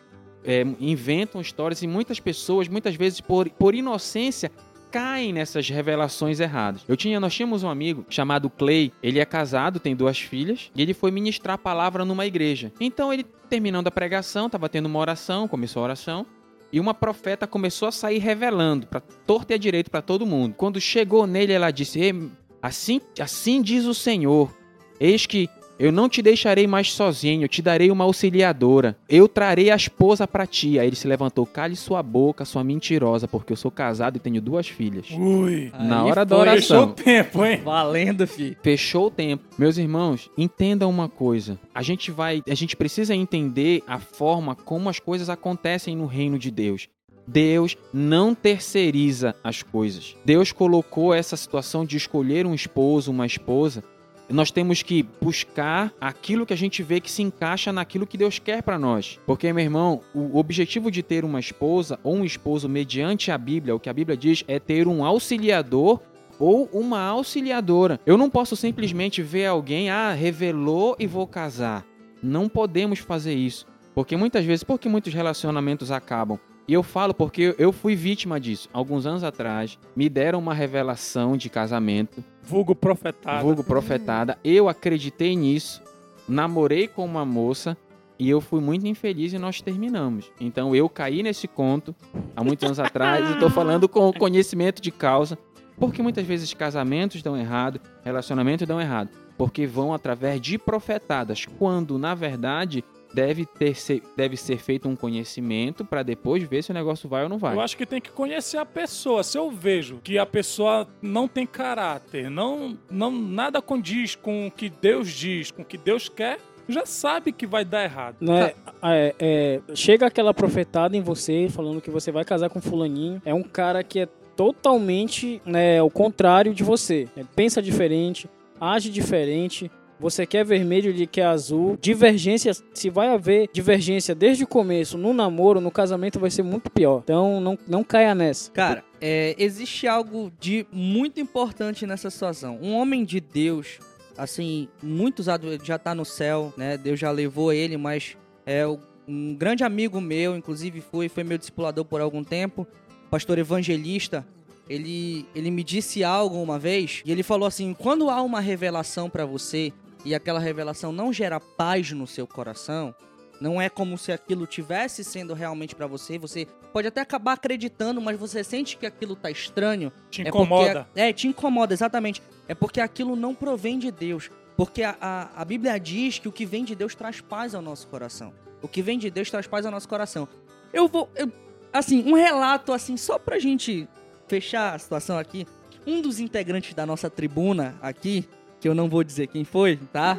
[0.44, 4.52] é, inventam histórias e muitas pessoas, muitas vezes por, por inocência,
[4.92, 6.84] caem nessas revelações erradas.
[6.86, 10.82] Eu tinha, nós tínhamos um amigo chamado Clay, ele é casado, tem duas filhas, e
[10.82, 12.74] ele foi ministrar a palavra numa igreja.
[12.78, 16.26] Então ele, terminando a pregação, estava tendo uma oração, começou a oração,
[16.74, 20.56] e uma profeta começou a sair revelando para torto e a direito para todo mundo.
[20.56, 24.52] Quando chegou nele, ela disse: "Ei, assim, assim diz o Senhor:
[25.00, 25.48] Eis que
[25.84, 28.96] eu não te deixarei mais sozinho, eu te darei uma auxiliadora.
[29.10, 30.80] Eu trarei a esposa para ti.
[30.80, 34.41] Aí ele se levantou: Cale sua boca, sua mentirosa, porque eu sou casado e tenho
[34.41, 35.08] duas filhas.
[35.12, 35.74] Ui.
[35.78, 36.46] Na Aí hora da foi.
[36.46, 36.84] Fechou oração.
[36.84, 37.62] o tempo, hein?
[37.65, 38.58] Valendo, fi.
[38.63, 39.43] Fechou o tempo.
[39.58, 41.60] Meus irmãos, entendam uma coisa.
[41.76, 46.39] A gente vai, a gente precisa entender a forma como as coisas acontecem no reino
[46.39, 46.88] de Deus.
[47.28, 50.15] Deus não terceiriza as coisas.
[50.26, 53.84] Deus colocou essa situação de escolher um esposo, uma esposa.
[54.30, 58.40] Nós temos que buscar aquilo que a gente vê que se encaixa naquilo que Deus
[58.40, 59.20] quer para nós.
[59.26, 63.76] Porque, meu irmão, o objetivo de ter uma esposa ou um esposo mediante a Bíblia,
[63.76, 66.00] o que a Bíblia diz é ter um auxiliador
[66.40, 68.00] ou uma auxiliadora.
[68.06, 71.86] Eu não posso simplesmente ver alguém, ah, revelou e vou casar.
[72.22, 73.66] Não podemos fazer isso.
[73.94, 76.40] Porque muitas vezes, porque muitos relacionamentos acabam.
[76.67, 78.69] E eu falo porque eu fui vítima disso.
[78.71, 83.43] Alguns anos atrás, me deram uma revelação de casamento, Vulgo profetado.
[83.43, 84.38] vulgo profetada.
[84.43, 85.82] Eu acreditei nisso,
[86.28, 87.78] namorei com uma moça
[88.17, 90.32] e eu fui muito infeliz e nós terminamos.
[90.39, 91.93] Então eu caí nesse conto
[92.36, 95.38] há muitos anos atrás e estou falando com conhecimento de causa.
[95.78, 101.97] Porque muitas vezes casamentos dão errado, relacionamentos dão errado, porque vão através de profetadas, quando
[101.97, 106.73] na verdade deve, ter, ser, deve ser feito um conhecimento para depois ver se o
[106.73, 107.56] negócio vai ou não vai.
[107.56, 109.23] Eu acho que tem que conhecer a pessoa.
[109.23, 114.52] Se eu vejo que a pessoa não tem caráter, não, não nada condiz com o
[114.52, 118.17] que Deus diz, com o que Deus quer, já sabe que vai dar errado.
[118.21, 118.54] Né?
[118.82, 123.21] É, é, chega aquela profetada em você falando que você vai casar com fulaninho.
[123.26, 127.08] É um cara que é totalmente né, o contrário de você.
[127.15, 129.69] Ele pensa diferente, age diferente.
[130.04, 131.78] Você quer vermelho, ele quer azul.
[131.82, 136.70] Divergência, se vai haver divergência desde o começo, no namoro, no casamento, vai ser muito
[136.70, 137.00] pior.
[137.06, 138.52] Então não, não caia nessa.
[138.52, 142.60] Cara, é, existe algo de muito importante nessa situação.
[142.62, 143.80] Um homem de Deus,
[144.18, 146.76] assim, muito usado, já tá no céu, né?
[146.76, 148.68] Deus já levou ele, mas é
[149.08, 152.68] um grande amigo meu, inclusive foi, foi meu discipulador por algum tempo,
[153.10, 154.28] pastor evangelista.
[154.70, 159.10] Ele, ele me disse algo uma vez e ele falou assim: quando há uma revelação
[159.10, 159.72] para você
[160.06, 162.94] e aquela revelação não gera paz no seu coração,
[163.42, 166.18] não é como se aquilo tivesse sendo realmente para você.
[166.18, 169.92] Você pode até acabar acreditando, mas você sente que aquilo tá estranho.
[170.10, 170.86] Te É incomoda.
[170.86, 172.22] porque- É, te incomoda, exatamente.
[172.48, 174.30] É porque aquilo não provém de Deus.
[174.56, 177.62] Porque a, a, a Bíblia diz que o que vem de Deus traz paz ao
[177.62, 178.34] nosso coração.
[178.62, 180.28] O que vem de Deus traz paz ao nosso coração.
[180.72, 181.10] Eu vou.
[181.16, 181.32] eu-
[181.74, 183.88] assim, um relato, assim, só pra gente
[184.28, 185.46] fechar a situação aqui.
[185.86, 188.26] Um dos integrantes da nossa tribuna aqui,
[188.63, 190.17] que eu não vou dizer quem foi, tá?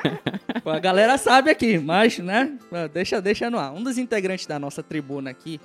[0.64, 2.54] a galera sabe aqui, mas, né?
[2.90, 3.70] Deixa, deixa no ar.
[3.70, 5.60] Um dos integrantes da nossa tribuna aqui,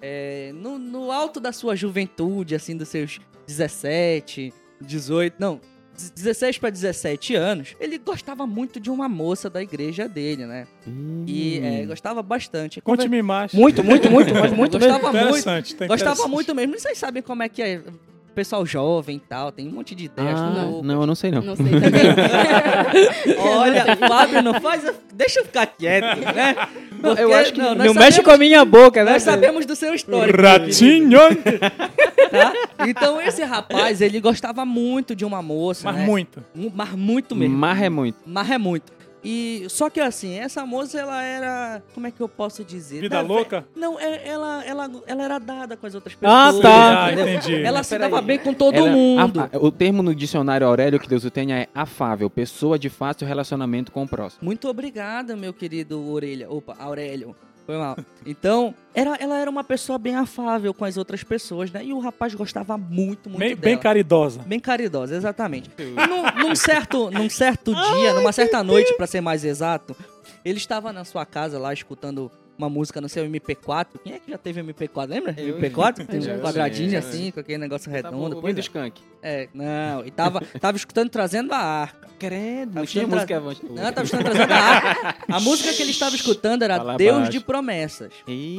[0.00, 5.60] é, no, no alto da sua juventude, assim, dos seus 17, 18, não,
[6.14, 10.68] 16 para 17 anos, ele gostava muito de uma moça da igreja dele, né?
[11.26, 11.86] E é, Hum.
[11.88, 12.80] gostava bastante.
[12.80, 13.52] Conte-me mais.
[13.52, 15.44] Muito, muito, muito, mas muito gostava muito.
[15.76, 16.78] Tá Gostava muito mesmo.
[16.78, 17.82] Vocês sabem como é que é
[18.36, 20.38] pessoal jovem e tal, tem um monte de ideias.
[20.38, 20.86] Ah, loucas.
[20.86, 21.40] não, eu não sei não.
[21.42, 23.36] Não sei também.
[23.38, 24.84] Olha, Fábio, não faz.
[25.14, 26.54] Deixa eu ficar quieto, né?
[27.00, 29.12] Porque, eu acho que nós Não sabemos- mexe com a minha boca, né?
[29.12, 30.40] Nós sabemos do seu histórico.
[30.40, 31.18] Ratinho!
[32.30, 32.52] tá?
[32.86, 36.04] Então esse rapaz, ele gostava muito de uma moça, Mas né?
[36.06, 36.44] muito.
[36.54, 37.56] Mu- Mas muito mesmo.
[37.56, 38.18] Mas é muito.
[38.26, 38.92] Mas é muito.
[39.28, 43.00] E só que assim, essa moça ela era, como é que eu posso dizer?
[43.00, 43.66] Vida Da- louca?
[43.74, 46.62] Não, é- ela, ela, ela era dada com as outras Ah, pessoas.
[46.62, 47.04] tá.
[47.06, 47.56] Ah, entendi.
[47.62, 49.40] Ela Mas se dava bem com todo Ela- mundo.
[49.40, 52.88] a- a- o termo no dicionário Aurélio que Deus o tenha é afável, pessoa de
[52.88, 54.44] fácil relacionamento com o próximo.
[54.44, 56.48] Muito obrigada, meu querido Orelha.
[56.48, 57.34] Opa, Aurélio.
[57.66, 57.96] Foi mal.
[58.24, 61.84] Então, era, ela era uma pessoa bem afável com as outras pessoas, né?
[61.84, 63.60] E o rapaz gostava muito, muito Bem, dela.
[63.60, 64.40] bem caridosa.
[64.46, 65.68] Bem caridosa, exatamente.
[65.76, 69.96] E num, num certo, num certo dia, numa certa noite, pra ser mais exato,
[70.44, 73.86] ele estava na sua casa lá escutando uma música no seu MP4.
[74.02, 75.08] Quem é que já teve MP4?
[75.08, 75.34] Lembra?
[75.38, 76.06] Eu- MP4?
[76.06, 78.36] Tem Já, um quadradinho assim, com aquele negócio Tava redondo.
[78.36, 78.60] ouvindo Pois é.
[78.60, 79.00] skunk.
[79.22, 80.04] é, não.
[80.06, 82.06] E tava, tava escutando Trazendo a Arca.
[82.18, 83.68] Credo, Tava não tinha música tra- avançada.
[83.68, 85.16] Não, tava escutando Trazendo a Arca.
[85.28, 87.30] A música que ele estava escutando era Fala Deus baixo.
[87.32, 88.12] de Promessas.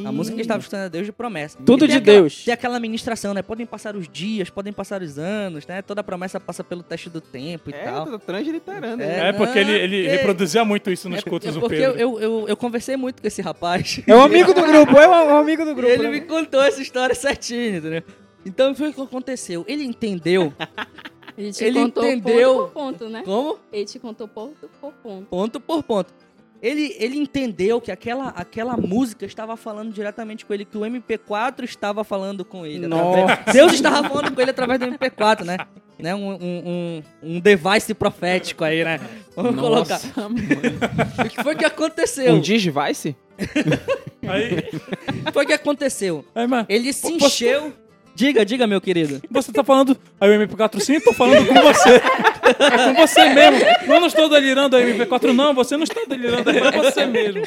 [0.06, 1.60] A música que ele estava escutando era Deus de Promessas.
[1.66, 2.44] Tudo tem de aquela- Deus.
[2.44, 3.42] Tem aquela ministração, né?
[3.42, 5.82] Podem passar os dias, podem passar os anos, né?
[5.82, 8.06] Toda promessa passa pelo teste do tempo e É, tal.
[8.06, 9.02] tá transliterando.
[9.02, 9.28] É, né?
[9.30, 11.98] É, porque ele, ele porque- reproduzia muito isso nos É, cultos é do Pedro.
[11.98, 13.87] eu, eu, eu conversei muito com esse rapaz.
[14.06, 15.88] É um amigo do grupo, é um, um amigo do grupo.
[15.90, 16.10] ele né?
[16.10, 18.02] me contou essa história certinho, entendeu?
[18.44, 19.64] Então foi o que aconteceu.
[19.68, 20.52] Ele entendeu
[21.36, 22.54] Ele te Ele contou entendeu.
[22.54, 23.22] ponto por ponto, né?
[23.24, 23.58] como?
[23.72, 25.26] Ele te contou ponto por ponto.
[25.26, 26.12] Ponto por ponto.
[26.60, 31.62] Ele, ele entendeu que aquela, aquela música estava falando diretamente com ele, que o MP4
[31.62, 32.86] estava falando com ele.
[32.86, 35.56] Através- Deus estava falando com ele através do MP4, né?
[35.98, 36.14] né?
[36.16, 38.98] Um, um, um, um device profético aí, né?
[39.36, 40.00] Vamos colocar.
[40.00, 40.38] Nossa, mano.
[41.24, 42.34] O que foi que aconteceu?
[42.34, 43.16] Um Digivice?
[44.26, 44.68] Aí,
[45.32, 46.24] Foi que aconteceu?
[46.34, 47.72] aí, mas Ele se encheu.
[48.14, 49.22] Diga, diga, meu querido.
[49.30, 49.96] você tá falando.
[50.20, 51.90] Aí o MP4 sim, tô falando com você.
[52.58, 53.60] É com você mesmo.
[53.86, 55.54] Eu não estou delirando a MP4, não.
[55.54, 57.40] Você não está delirando, é você mesmo.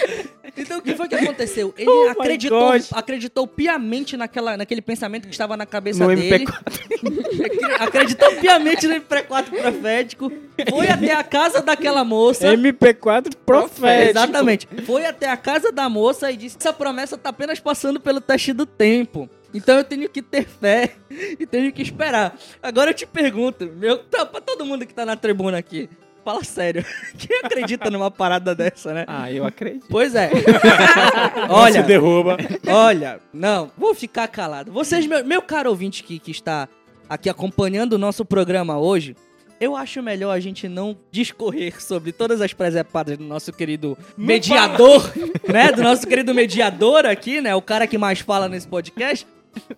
[0.62, 1.74] Então, o que foi que aconteceu?
[1.78, 6.45] Ele Oh acreditou, acreditou piamente naquela, naquele pensamento que estava na cabeça No dele.
[6.45, 6.82] MP4.
[7.80, 10.32] Acreditou piamente no MP4 profético.
[10.69, 12.47] Foi até a casa daquela moça.
[12.56, 14.10] MP4 profético.
[14.10, 14.67] Exatamente.
[14.86, 18.54] Foi até a casa da moça e disse: Essa promessa tá apenas passando pelo teste
[18.54, 19.30] do tempo.
[19.54, 22.38] Então eu tenho que ter fé e tenho que esperar.
[22.63, 25.89] Agora eu te pergunto, meu, tá, pra todo mundo que tá na tribuna aqui,
[26.24, 26.86] fala sério.
[27.18, 29.06] Quem acredita numa parada dessa, né?
[29.08, 29.86] Ah, eu acredito.
[29.90, 30.30] Pois é.
[30.34, 32.38] Se Olha, derruba.
[32.68, 34.72] olha, não, vou ficar calado.
[34.72, 36.68] Vocês, meu, meu caro ouvinte que, que está
[37.10, 39.16] aqui acompanhando o nosso programa hoje,
[39.60, 45.12] eu acho melhor a gente não discorrer sobre todas as presepadas do nosso querido mediador,
[45.48, 45.72] né?
[45.72, 47.54] Do nosso querido mediador aqui, né?
[47.56, 49.28] O cara que mais fala nesse podcast.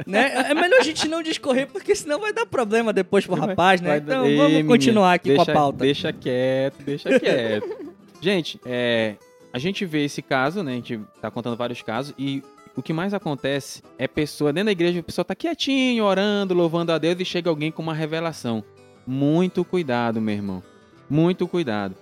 [0.06, 0.32] Né?
[0.50, 3.98] É melhor a gente não discorrer, porque senão vai dar problema depois pro rapaz, né?
[3.98, 5.80] Então Ei, vamos continuar aqui deixa, com a pauta.
[5.80, 7.94] Deixa quieto, deixa quieto.
[8.22, 9.16] gente, é,
[9.52, 10.74] a gente vê esse caso, né?
[10.74, 12.44] A gente tá contando vários casos e
[12.76, 16.92] o que mais acontece é pessoa dentro da igreja, a pessoa tá quietinho, orando, louvando
[16.92, 18.64] a Deus e chega alguém com uma revelação.
[19.06, 20.64] Muito cuidado, meu irmão.
[21.10, 21.96] Muito cuidado.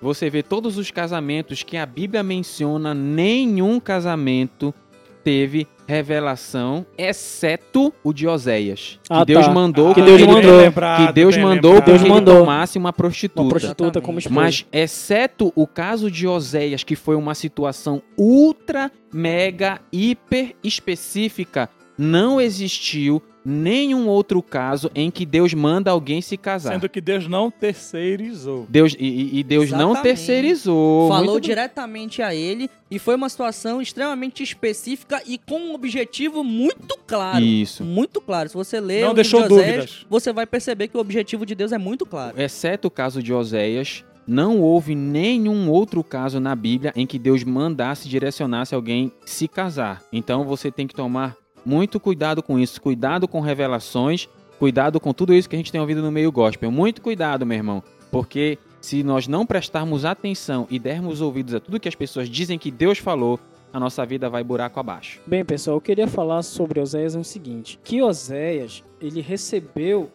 [0.00, 4.74] Você vê todos os casamentos que a Bíblia menciona, nenhum casamento
[5.22, 8.98] teve revelação, exceto o de Oséias.
[9.08, 9.52] Ah, que Deus tá.
[9.52, 10.56] mandou Que com Deus mandou.
[10.56, 11.84] lembrado, que Deus mandou lembrado.
[11.84, 12.38] Deus Deus ele mandou.
[12.40, 13.42] tomasse uma prostituta.
[13.42, 14.34] Uma prostituta como esposa.
[14.34, 22.40] Mas, exceto o caso de Oséias, que foi uma situação ultra, mega, hiper específica, não
[22.40, 26.74] existiu nenhum outro caso em que Deus manda alguém se casar.
[26.74, 28.66] Sendo que Deus não terceirizou.
[28.68, 30.02] Deus, e- e, Deus não Exatamente.
[30.02, 31.08] terceirizou.
[31.08, 36.96] Falou diretamente a ele e foi uma situação extremamente específica e com um objetivo muito
[37.06, 37.44] claro.
[37.44, 37.84] Isso.
[37.84, 38.48] Muito claro.
[38.48, 40.06] Se você ler Não o deixou de Oséias, dúvidas.
[40.08, 42.40] você vai perceber que o objetivo de Deus é muito claro.
[42.40, 47.42] Exceto o caso de Oséias, não houve nenhum outro caso na Bíblia em que Deus
[47.42, 50.00] mandasse, direcionasse alguém se casar.
[50.12, 55.34] Então você tem que tomar muito cuidado com isso, cuidado com revelações, cuidado com tudo
[55.34, 56.70] isso que a gente tem ouvido no meio gospel.
[56.70, 61.80] Muito cuidado, meu irmão, porque se nós não prestarmos atenção e dermos ouvidos a tudo
[61.80, 63.38] que as pessoas dizem que Deus falou,
[63.72, 65.20] a nossa vida vai buraco abaixo.
[65.26, 70.10] Bem, pessoal, eu queria falar sobre Oséias é o seguinte: que Oséias ele recebeu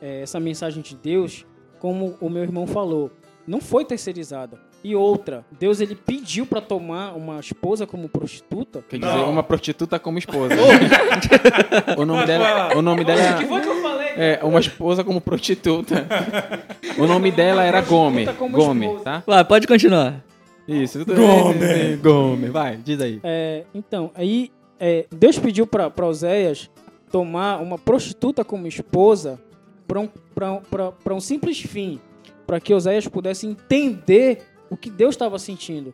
[0.00, 1.44] eh, essa mensagem de Deus,
[1.78, 3.10] como o meu irmão falou,
[3.46, 4.60] não foi terceirizada.
[4.82, 8.82] E outra, Deus ele pediu para tomar uma esposa como prostituta.
[8.88, 9.08] Quer Não.
[9.08, 10.54] dizer, uma prostituta como esposa.
[11.96, 14.08] o nome dela, o nome dela foi que eu falei?
[14.16, 16.06] é uma esposa como prostituta.
[16.98, 19.04] O nome dela era Gomer, esposa.
[19.04, 19.22] tá?
[19.26, 20.24] Vai, pode continuar.
[20.66, 21.04] Isso.
[21.04, 21.96] bem.
[21.98, 22.50] Gomer.
[22.50, 23.20] Vai, diz aí.
[23.22, 26.70] É, então, aí é, Deus pediu para Oséias
[27.10, 29.38] tomar uma prostituta como esposa
[29.86, 31.98] para um, pra um- pra- pra um simples fim,
[32.46, 35.92] para que Oséias pudesse entender o que Deus estava sentindo.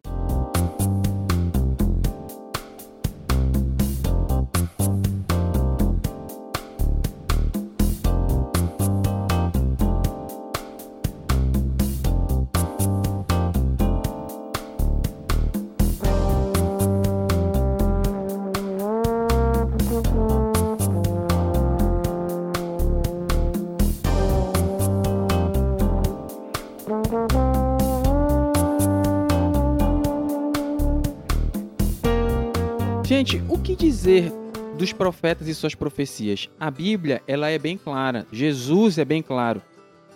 [33.27, 34.33] Gente, o que dizer
[34.79, 36.49] dos profetas e suas profecias?
[36.61, 38.25] A Bíblia, ela é bem clara.
[38.31, 39.61] Jesus é bem claro.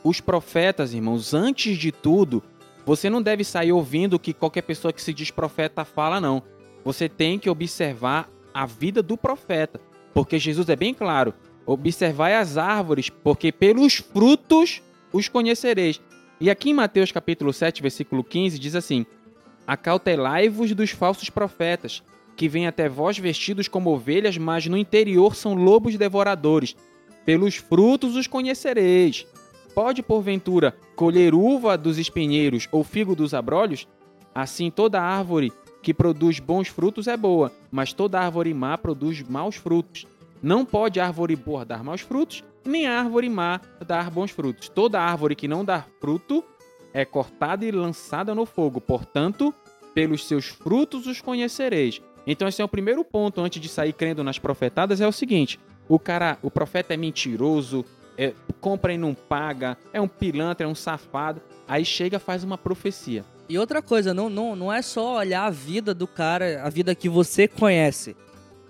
[0.05, 2.41] Os profetas, irmãos, antes de tudo,
[2.87, 6.41] você não deve sair ouvindo o que qualquer pessoa que se diz profeta fala, não.
[6.85, 9.81] Você tem que observar a vida do profeta.
[10.15, 11.35] Porque Jesus é bem claro.
[11.67, 14.81] Observai as árvores, porque pelos frutos
[15.13, 16.01] os conhecereis.
[16.41, 19.05] E aqui em Mateus capítulo 7, versículo 15, diz assim:
[19.67, 22.05] Acautelai-vos dos falsos profetas,
[22.37, 26.75] que vêm até vós vestidos como ovelhas, mas no interior são lobos devoradores.
[27.25, 29.27] Pelos frutos os conhecereis.
[29.75, 33.87] Pode, porventura, colher uva dos espinheiros ou figo dos abrolhos?
[34.35, 39.57] Assim, toda árvore que produz bons frutos é boa, mas toda árvore má produz maus
[39.57, 40.07] frutos.
[40.43, 44.69] Não pode árvore boa dar maus frutos, nem árvore má dar bons frutos.
[44.69, 46.45] Toda árvore que não dá fruto
[46.93, 48.81] é cortada e lançada no fogo.
[48.81, 49.55] Portanto,
[49.95, 52.01] pelos seus frutos os conhecereis.
[52.27, 55.59] Então esse é o primeiro ponto antes de sair crendo nas profetadas é o seguinte:
[55.89, 57.85] o cara, o profeta é mentiroso,
[58.17, 61.41] é, compra e não paga, é um pilantra, é um safado.
[61.67, 63.25] Aí chega faz uma profecia.
[63.49, 66.95] E outra coisa, não, não, não é só olhar a vida do cara, a vida
[66.95, 68.17] que você conhece,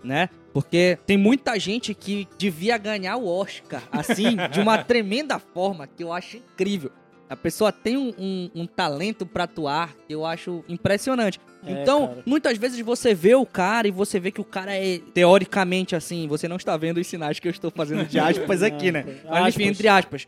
[0.03, 0.31] né?
[0.55, 6.03] Porque tem muita gente que devia ganhar o Oscar, assim, de uma tremenda forma, que
[6.03, 6.91] eu acho incrível.
[7.31, 11.41] A pessoa tem um, um- um talento pra atuar que eu acho impressionante.
[11.65, 12.23] É, então, cara.
[12.27, 16.27] muitas vezes você vê o cara e você vê que o cara é teoricamente assim.
[16.27, 19.05] Você não está vendo os sinais que eu estou fazendo de aspas aqui, né?
[19.31, 20.27] Mas enfim, entre aspas.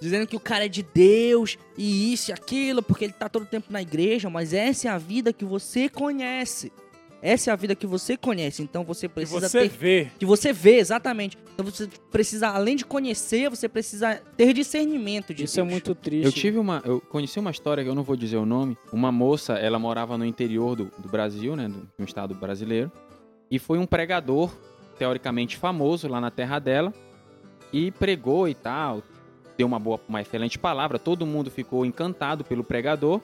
[0.00, 3.46] Dizendo que o cara é de Deus e isso e aquilo, porque ele tá todo
[3.46, 6.70] tempo na igreja, mas essa é a vida que você conhece.
[7.26, 9.68] Essa é a vida que você conhece, então você Que precisa você ter.
[9.70, 10.10] vê.
[10.18, 11.38] Que você vê, exatamente.
[11.54, 15.72] Então você precisa, além de conhecer, você precisa ter discernimento de Isso é Deus.
[15.72, 16.26] muito triste.
[16.26, 16.82] Eu tive uma.
[16.84, 18.76] Eu conheci uma história que eu não vou dizer o nome.
[18.92, 21.66] Uma moça, ela morava no interior do, do Brasil, né?
[21.66, 22.92] Do, um estado brasileiro.
[23.50, 24.50] E foi um pregador,
[24.98, 26.92] teoricamente famoso, lá na terra dela.
[27.72, 29.02] E pregou e tal.
[29.56, 30.98] Deu uma boa, uma excelente palavra.
[30.98, 33.22] Todo mundo ficou encantado pelo pregador.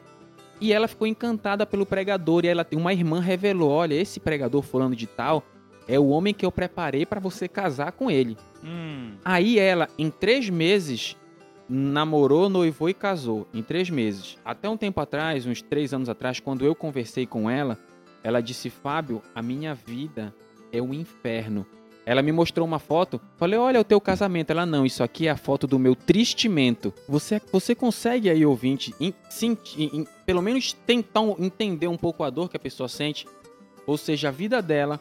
[0.60, 2.44] E ela ficou encantada pelo pregador.
[2.44, 5.42] E ela tem uma irmã revelou: olha, esse pregador fulano de tal
[5.88, 8.36] é o homem que eu preparei para você casar com ele.
[8.62, 9.14] Hum.
[9.24, 11.16] Aí ela, em três meses,
[11.68, 13.46] namorou, noivou e casou.
[13.54, 14.36] Em três meses.
[14.44, 17.78] Até um tempo atrás, uns três anos atrás, quando eu conversei com ela,
[18.22, 20.34] ela disse: Fábio, a minha vida
[20.72, 21.66] é um inferno.
[22.06, 23.20] Ela me mostrou uma foto.
[23.36, 24.50] Falei: Olha o teu casamento.
[24.50, 26.92] Ela: Não, isso aqui é a foto do meu tristimento.
[27.08, 28.94] Você, você consegue aí, ouvinte,
[29.28, 33.26] sentir, em- pelo menos tentar entender um pouco a dor que a pessoa sente?
[33.86, 35.00] Ou seja, a vida dela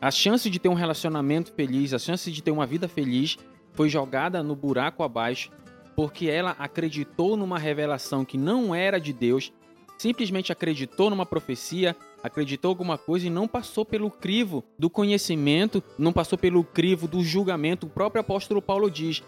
[0.00, 3.38] a chance de ter um relacionamento feliz, a chance de ter uma vida feliz
[3.72, 5.50] foi jogada no buraco abaixo
[5.96, 9.50] porque ela acreditou numa revelação que não era de Deus
[9.98, 16.12] simplesmente acreditou numa profecia, acreditou alguma coisa e não passou pelo crivo do conhecimento, não
[16.12, 17.86] passou pelo crivo do julgamento.
[17.86, 19.22] O próprio apóstolo Paulo diz: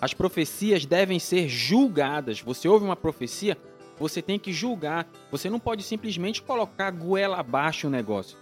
[0.00, 2.40] as profecias devem ser julgadas.
[2.40, 3.56] Você ouve uma profecia,
[3.98, 5.08] você tem que julgar.
[5.30, 8.36] Você não pode simplesmente colocar goela abaixo o negócio.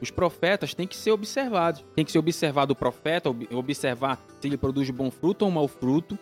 [0.00, 1.84] Os profetas têm que ser observados.
[1.94, 5.68] Tem que ser observado o profeta, ob- observar se ele produz bom fruto ou mau
[5.68, 6.18] fruto.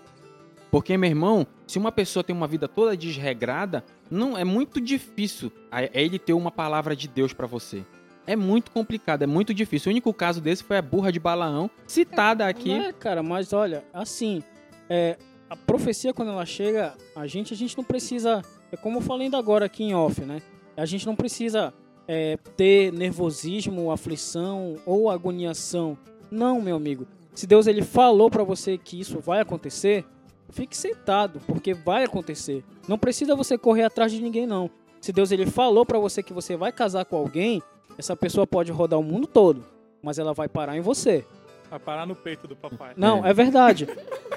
[0.71, 5.51] Porque, meu irmão, se uma pessoa tem uma vida toda desregrada, não é muito difícil
[5.71, 7.85] a- é ele ter uma palavra de Deus pra você.
[8.27, 9.89] É muito complicado, é muito difícil.
[9.89, 12.73] O único caso desse foi a burra de Balaão, citada aqui.
[12.73, 14.43] É, cara, mas olha, assim,
[14.91, 15.17] é,
[15.49, 19.27] a profecia quando ela chega, a gente, a gente não precisa, é como eu falei
[19.29, 20.43] ainda agora aqui em off, né?
[20.77, 21.73] A gente não precisa
[22.07, 25.97] é, ter nervosismo, aflição ou agoniação.
[26.31, 27.07] Não, meu amigo.
[27.35, 30.05] Se Deus ele falou pra você que isso vai acontecer,
[30.51, 32.65] fique sentado, porque vai acontecer.
[32.87, 34.71] Não precisa você correr atrás de ninguém não.
[35.01, 37.63] Se Deus ele falou pra você que você vai casar com alguém,
[37.97, 39.65] essa pessoa pode rodar o mundo todo,
[40.03, 41.25] mas ela vai parar em você.
[41.71, 42.95] Vai parar no peito do papai.
[42.97, 43.87] Não, é verdade.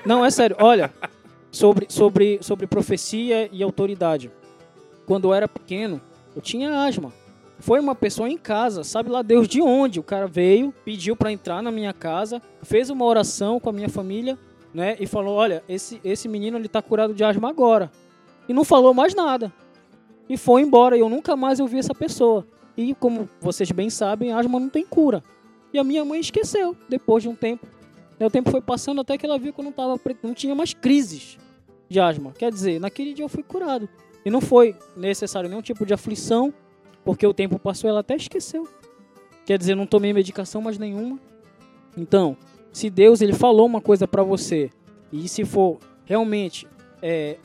[0.06, 0.56] Não, é sério.
[0.60, 0.94] Olha,
[1.50, 4.32] sobre, sobre, sobre profecia e autoridade.
[5.06, 6.02] Quando eu era pequeno,
[6.36, 7.14] eu tinha asma.
[7.60, 10.00] Foi uma pessoa em casa, sabe lá Deus de onde?
[10.00, 13.90] O cara veio, pediu para entrar na minha casa, fez uma oração com a minha
[13.90, 14.38] família,
[14.74, 14.96] né?
[15.00, 17.92] E falou: Olha, esse, esse menino ele tá curado de asma agora.
[18.48, 19.52] E não falou mais nada.
[20.30, 20.98] E foi embora.
[20.98, 22.46] E eu nunca mais ouvi essa pessoa.
[22.76, 25.24] E como vocês bem sabem, asma não tem cura.
[25.74, 27.68] E a minha mãe esqueceu depois de um tempo.
[28.20, 30.54] E o tempo foi passando até que ela viu que eu não, tava, não tinha
[30.54, 31.38] mais crises
[31.90, 32.34] de asma.
[32.38, 33.90] Quer dizer, naquele dia eu fui curado.
[34.24, 36.54] E não foi necessário nenhum tipo de aflição,
[37.04, 38.68] porque o tempo passou e ela até esqueceu.
[39.46, 41.20] Quer dizer, não tomei medicação mais nenhuma.
[41.98, 42.38] Então,
[42.72, 44.70] se Deus ele falou uma coisa pra você,
[45.12, 46.68] e se for realmente
[47.02, 47.38] é,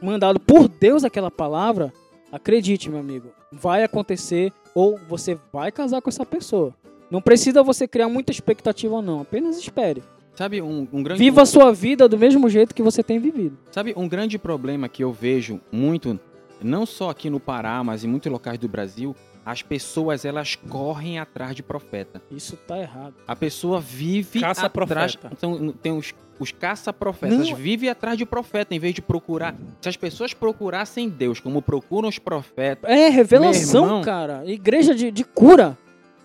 [0.00, 1.92] mandado por Deus aquela palavra,
[2.30, 6.74] acredite, meu amigo, vai acontecer ou você vai casar com essa pessoa.
[7.10, 9.20] Não precisa você criar muita expectativa, não.
[9.20, 10.02] Apenas espere.
[10.34, 13.56] Sabe um, um grande Viva a sua vida do mesmo jeito que você tem vivido.
[13.70, 16.18] Sabe, um grande problema que eu vejo muito,
[16.60, 19.14] não só aqui no Pará, mas em muitos locais do Brasil,
[19.44, 22.20] as pessoas elas correm atrás de profeta.
[22.30, 23.14] Isso tá errado.
[23.26, 25.16] A pessoa vive Caça atrás.
[25.16, 25.30] profeta.
[25.36, 27.56] Então, tem os, os caça-profetas, Não.
[27.56, 29.54] vivem atrás de profeta em vez de procurar.
[29.82, 34.02] Se as pessoas procurassem Deus como procuram os profetas, É, revelação, irmão.
[34.02, 34.42] cara.
[34.46, 35.76] Igreja de, de cura.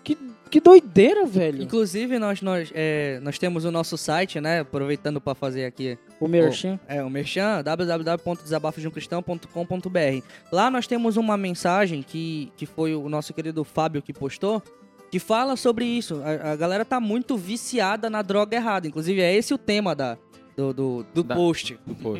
[0.02, 0.16] Que,
[0.50, 1.62] que doideira, velho.
[1.62, 4.60] Inclusive, nós, nós, é, nós temos o nosso site, né?
[4.60, 6.78] Aproveitando para fazer aqui O Merchan.
[6.88, 10.24] É, o Merchan, www.desabafosdeumcristão.com.br.
[10.52, 14.62] Lá nós temos uma mensagem que, que foi o nosso querido Fábio que postou,
[15.10, 16.20] que fala sobre isso.
[16.24, 18.86] A, a galera tá muito viciada na droga errada.
[18.86, 20.16] Inclusive, é esse o tema da,
[20.56, 22.14] do, do, do Da- post, pô,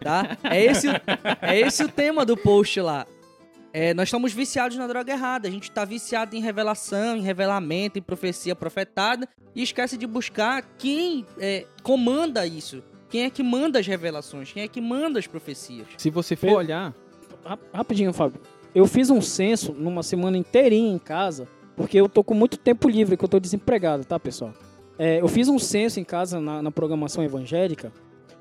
[0.00, 0.36] tá?
[0.44, 0.92] É esse, o-
[1.42, 3.06] é esse o tema do post lá.
[3.80, 5.46] É, nós estamos viciados na droga errada.
[5.46, 10.64] A gente tá viciado em revelação, em revelamento, em profecia profetada e esquece de buscar
[10.76, 12.82] quem é, comanda isso.
[13.08, 14.50] Quem é que manda as revelações?
[14.52, 15.86] Quem é que manda as profecias?
[15.96, 16.56] se você for Pedro.
[16.58, 16.92] olhar,
[17.44, 18.40] Ra- Rapidinho, Fábio.
[18.74, 22.88] Eu fiz um censo numa semana inteirinha em casa, porque eu tô com muito tempo
[22.88, 24.52] livre, que eu tô desempregado, tá, pessoal?
[24.98, 27.92] É, eu fiz um censo em casa na, na programação evangélica.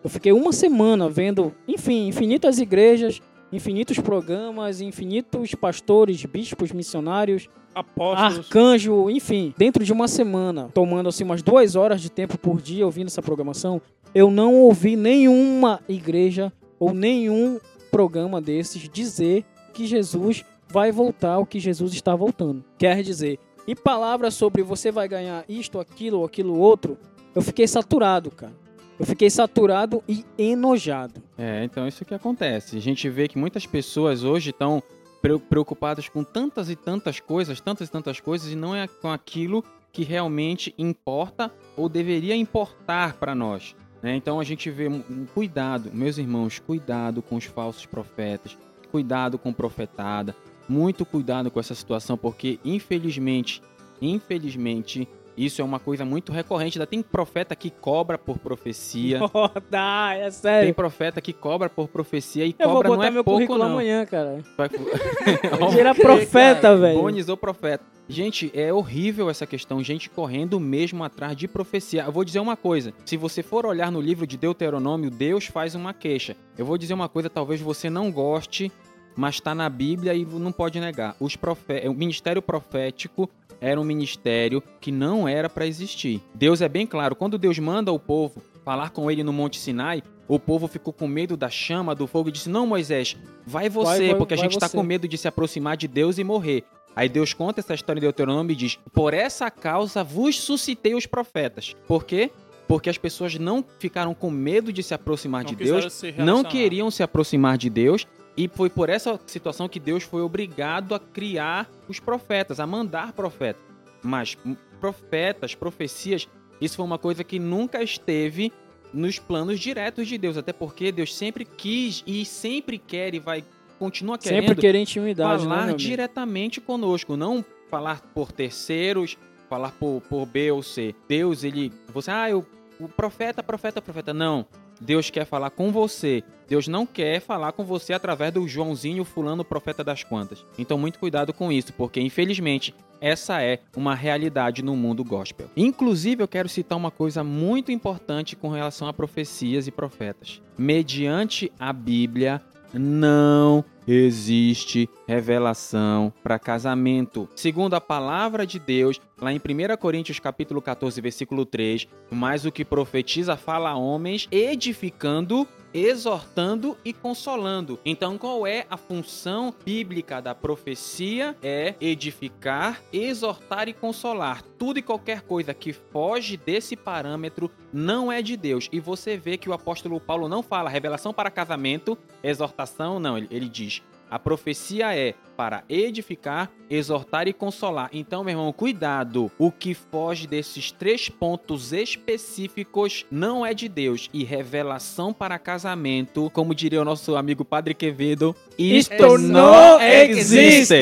[0.03, 8.39] Eu fiquei uma semana vendo, enfim, infinitas igrejas, infinitos programas, infinitos pastores, bispos, missionários, Apóstolos.
[8.39, 12.85] arcanjo, enfim, dentro de uma semana, tomando assim umas duas horas de tempo por dia
[12.85, 13.81] ouvindo essa programação,
[14.13, 17.59] eu não ouvi nenhuma igreja ou nenhum
[17.91, 22.63] programa desses dizer que Jesus vai voltar ou que Jesus está voltando.
[22.77, 26.97] Quer dizer, e palavras sobre você vai ganhar isto, aquilo ou aquilo outro,
[27.35, 28.53] eu fiquei saturado, cara.
[28.99, 31.21] Eu fiquei saturado e enojado.
[31.37, 32.77] É, então isso que acontece.
[32.77, 34.81] A gente vê que muitas pessoas hoje estão
[35.21, 39.11] pre- preocupadas com tantas e tantas coisas, tantas e tantas coisas, e não é com
[39.11, 43.75] aquilo que realmente importa ou deveria importar para nós.
[44.01, 44.15] né?
[44.15, 44.87] Então a gente vê
[45.33, 48.57] cuidado, meus irmãos, cuidado com os falsos profetas,
[48.91, 50.35] cuidado com profetada,
[50.67, 53.61] muito cuidado com essa situação, porque infelizmente,
[54.01, 55.07] infelizmente,
[55.37, 56.83] isso é uma coisa muito recorrente.
[56.87, 59.19] Tem profeta que cobra por profecia.
[59.33, 60.73] Oh, dá, é Tem sério.
[60.73, 63.59] profeta que cobra por profecia e Eu vou cobra não botar é meu pouco currículo
[63.59, 63.73] não.
[63.73, 64.43] amanhã, cara.
[64.57, 64.69] Vai...
[65.75, 66.99] Virar profeta, velho.
[66.99, 67.83] Bonizou profeta.
[68.09, 72.03] Gente, é horrível essa questão, gente correndo mesmo atrás de profecia.
[72.03, 75.75] Eu vou dizer uma coisa, se você for olhar no livro de Deuteronômio, Deus faz
[75.75, 76.35] uma queixa.
[76.57, 78.71] Eu vou dizer uma coisa, talvez você não goste,
[79.17, 81.15] mas está na Bíblia e não pode negar.
[81.19, 81.87] Os profe...
[81.89, 86.21] O ministério profético era um ministério que não era para existir.
[86.35, 90.03] Deus é bem claro, quando Deus manda o povo falar com ele no Monte Sinai,
[90.27, 94.09] o povo ficou com medo da chama, do fogo, e disse: Não, Moisés, vai você,
[94.09, 96.23] vai- porque a vai gente está você." com medo de se aproximar de Deus e
[96.23, 96.63] morrer.
[96.95, 101.05] Aí Deus conta essa história em Deuteronômio e diz: Por essa causa vos suscitei os
[101.05, 101.75] profetas.
[101.87, 102.29] Por quê?
[102.67, 106.91] Porque as pessoas não ficaram com medo de se aproximar Não de Deus, não queriam
[106.91, 108.05] se aproximar de Deus.
[108.37, 113.11] E foi por essa situação que Deus foi obrigado a criar os profetas, a mandar
[113.13, 113.63] profetas.
[114.03, 114.37] Mas
[114.79, 116.29] profetas, profecias,
[116.61, 118.53] isso foi uma coisa que nunca esteve
[118.93, 120.37] nos planos diretos de Deus.
[120.37, 123.43] Até porque Deus sempre quis e sempre quer e vai
[123.79, 125.77] continua querendo Sempre querer intimidade, né, falar amigo?
[125.77, 129.17] diretamente conosco, não falar por terceiros,
[129.49, 130.95] falar por, por B ou C.
[131.07, 131.71] Deus, ele.
[131.93, 132.45] Você, ah, eu,
[132.79, 134.13] o profeta, profeta, profeta.
[134.13, 134.45] Não.
[134.79, 136.23] Deus quer falar com você.
[136.47, 140.45] Deus não quer falar com você através do Joãozinho fulano profeta das quantas.
[140.57, 145.49] Então muito cuidado com isso, porque infelizmente essa é uma realidade no mundo gospel.
[145.55, 150.41] Inclusive eu quero citar uma coisa muito importante com relação a profecias e profetas.
[150.57, 152.41] Mediante a Bíblia
[152.73, 157.29] não existe revelação para casamento.
[157.35, 162.51] Segundo a palavra de Deus, lá em 1 Coríntios capítulo 14, versículo 3, mas o
[162.51, 165.47] que profetiza fala a homens, edificando,
[165.77, 167.79] exortando e consolando.
[167.85, 171.35] Então, qual é a função bíblica da profecia?
[171.41, 174.41] É edificar, exortar e consolar.
[174.57, 178.67] Tudo e qualquer coisa que foge desse parâmetro não é de Deus.
[178.71, 183.17] E você vê que o apóstolo Paulo não fala revelação para casamento, exortação, não.
[183.17, 187.89] Ele, ele diz a profecia é para edificar, exortar e consolar.
[187.93, 189.31] Então, meu irmão, cuidado.
[189.37, 194.09] O que foge desses três pontos específicos não é de Deus.
[194.11, 200.75] E revelação para casamento, como diria o nosso amigo Padre Quevedo, isto não existe.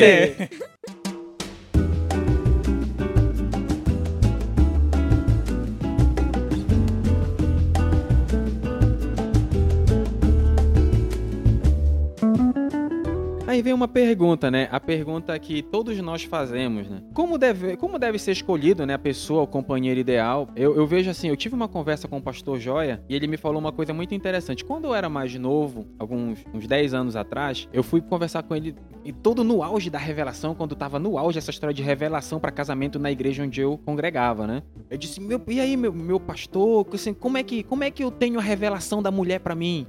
[13.56, 14.68] Aí vem uma pergunta, né?
[14.70, 17.00] A pergunta que todos nós fazemos, né?
[17.14, 20.46] Como deve, como deve ser escolhido, né, a pessoa, o companheiro ideal?
[20.54, 23.38] Eu, eu vejo assim, eu tive uma conversa com o pastor Joia e ele me
[23.38, 24.62] falou uma coisa muito interessante.
[24.62, 28.74] Quando eu era mais novo, alguns uns 10 anos atrás, eu fui conversar com ele
[29.02, 32.50] e todo no auge da revelação, quando tava no auge essa história de revelação para
[32.50, 34.62] casamento na igreja onde eu congregava, né?
[34.90, 38.04] Eu disse: "Meu, e aí, meu, meu pastor, assim, como é que como é que
[38.04, 39.86] eu tenho a revelação da mulher para mim?"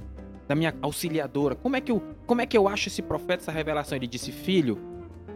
[0.48, 1.54] Da minha auxiliadora.
[1.54, 3.96] Como é que eu, como é que eu acho esse profeta essa revelação?
[3.96, 4.78] Ele disse: "Filho,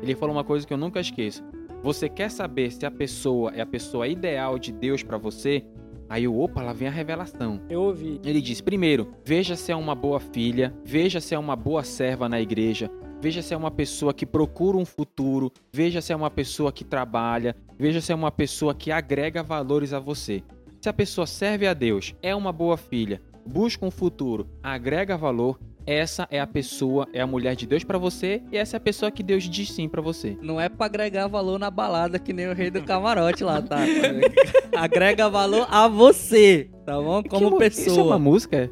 [0.03, 1.45] ele falou uma coisa que eu nunca esqueço.
[1.83, 5.65] Você quer saber se a pessoa é a pessoa ideal de Deus para você?
[6.09, 7.61] Aí eu, opa, lá vem a revelação.
[7.69, 8.21] Eu ouvi.
[8.25, 12.29] Ele diz: primeiro, veja se é uma boa filha, veja se é uma boa serva
[12.29, 12.91] na igreja,
[13.21, 16.85] veja se é uma pessoa que procura um futuro, veja se é uma pessoa que
[16.85, 20.43] trabalha, veja se é uma pessoa que agrega valores a você.
[20.81, 25.59] Se a pessoa serve a Deus, é uma boa filha, busca um futuro, agrega valor,
[25.85, 28.81] essa é a pessoa, é a mulher de Deus pra você e essa é a
[28.81, 30.37] pessoa que Deus diz sim pra você.
[30.41, 33.79] Não é pra agregar valor na balada que nem o rei do camarote lá, tá?
[34.77, 37.21] Agrega valor a você, tá bom?
[37.25, 38.19] Como Que mu- Isso é uma pessoa.
[38.19, 38.71] música?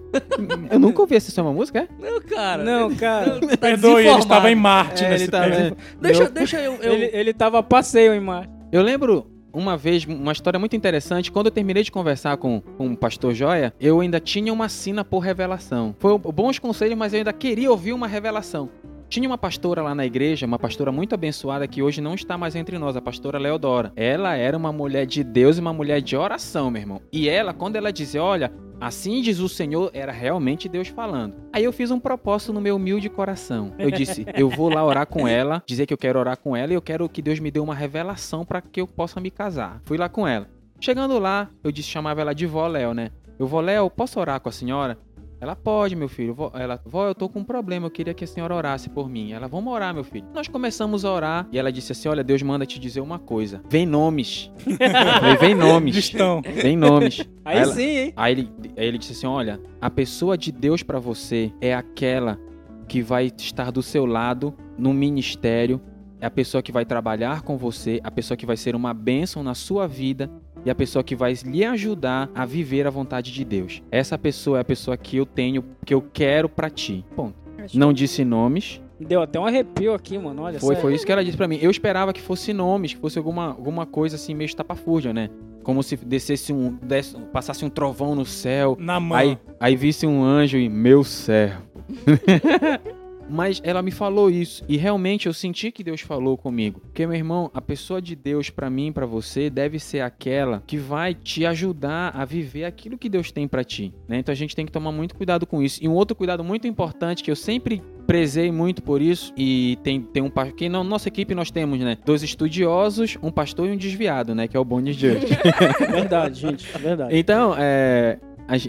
[0.71, 1.89] Eu nunca ouvi essa isso é uma música, é?
[2.01, 2.63] Não, cara.
[2.65, 3.41] Não, cara.
[3.41, 5.57] Tá Perdoe, ele estava em Marte É, nesse ele tá, tempo.
[5.59, 5.77] né?
[6.01, 6.75] Deixa, Meu- deixa eu.
[6.77, 8.49] eu- Ele, ele tava a passeio em mar.
[8.71, 11.31] Eu lembro uma vez, uma história muito interessante.
[11.31, 15.05] Quando eu terminei de conversar com, com o pastor Joia, eu ainda tinha uma sina
[15.05, 15.95] por revelação.
[15.99, 18.69] Foi bons conselhos, mas eu ainda queria ouvir uma revelação.
[19.11, 22.55] Tinha uma pastora lá na igreja, uma pastora muito abençoada que hoje não está mais
[22.55, 23.93] entre nós, a pastora Leodora.
[23.97, 27.03] Ela era uma mulher de Deus e uma mulher de oração, meu irmão.
[27.13, 31.35] E ela, quando ela dizia, olha, assim diz o Senhor, era realmente Deus falando.
[31.53, 33.73] Aí eu fiz um propósito no meu humilde coração.
[33.81, 36.71] Eu disse, eu vou lá orar com ela, dizer que eu quero orar com ela
[36.71, 39.83] e eu quero que Deus me dê uma revelação para que eu possa me casar.
[39.87, 40.49] Fui lá com ela.
[40.81, 43.11] Chegando lá, eu disse, chamava ela de vó Léo, né?
[43.41, 44.99] Eu, vó Léo, posso orar com a senhora?
[45.41, 46.35] Ela pode, meu filho.
[46.35, 49.09] Vó, ela, vó, eu tô com um problema, eu queria que a senhora orasse por
[49.09, 49.33] mim.
[49.33, 50.27] Ela, vamos orar, meu filho.
[50.35, 53.63] Nós começamos a orar e ela disse assim: Olha, Deus manda te dizer uma coisa.
[53.71, 54.51] Vem nomes.
[54.59, 55.95] Falei, Vem nomes.
[55.97, 56.43] Distão.
[56.43, 57.27] Vem nomes.
[57.45, 58.13] Aí, ela- sim, hein?
[58.17, 62.39] Aí ele, aí ele disse assim: Olha, a pessoa de Deus pra você é aquela
[62.87, 65.81] que vai estar do seu lado no ministério,
[66.21, 69.43] é a pessoa que vai trabalhar com você, a pessoa que vai ser uma bênção
[69.43, 70.31] na sua vida
[70.65, 73.83] e a pessoa que vai lhe ajudar a viver a vontade de Deus.
[73.91, 77.05] Essa pessoa é a pessoa que eu tenho, que eu quero pra ti.
[77.17, 77.35] Ponto.
[77.75, 78.81] Não disse nomes.
[78.99, 80.43] Deu até um arrepio aqui, mano.
[80.43, 80.81] Olha Foi, só.
[80.83, 81.59] foi isso que ela disse pra mim.
[81.63, 85.31] Eu esperava que fosse nomes, que fosse alguma, alguma coisa assim meio estapafúrdia, né?
[85.63, 89.17] Como se descesse um, desse- passasse um trovão no céu, Na mão.
[89.17, 91.63] Aí, aí visse um anjo e meu servo.
[93.31, 96.81] Mas ela me falou isso e realmente eu senti que Deus falou comigo.
[96.81, 100.77] Porque meu irmão, a pessoa de Deus pra mim, pra você, deve ser aquela que
[100.77, 104.19] vai te ajudar a viver aquilo que Deus tem pra ti, né?
[104.19, 105.83] Então a gente tem que tomar muito cuidado com isso.
[105.83, 110.01] E um outro cuidado muito importante que eu sempre prezei muito por isso e tem,
[110.01, 113.77] tem um que na nossa equipe nós temos, né, dois estudiosos, um pastor e um
[113.77, 115.29] desviado, né, que é o Bonnie Judge.
[115.89, 116.67] Verdade, gente.
[116.77, 117.17] Verdade.
[117.17, 118.19] Então, é,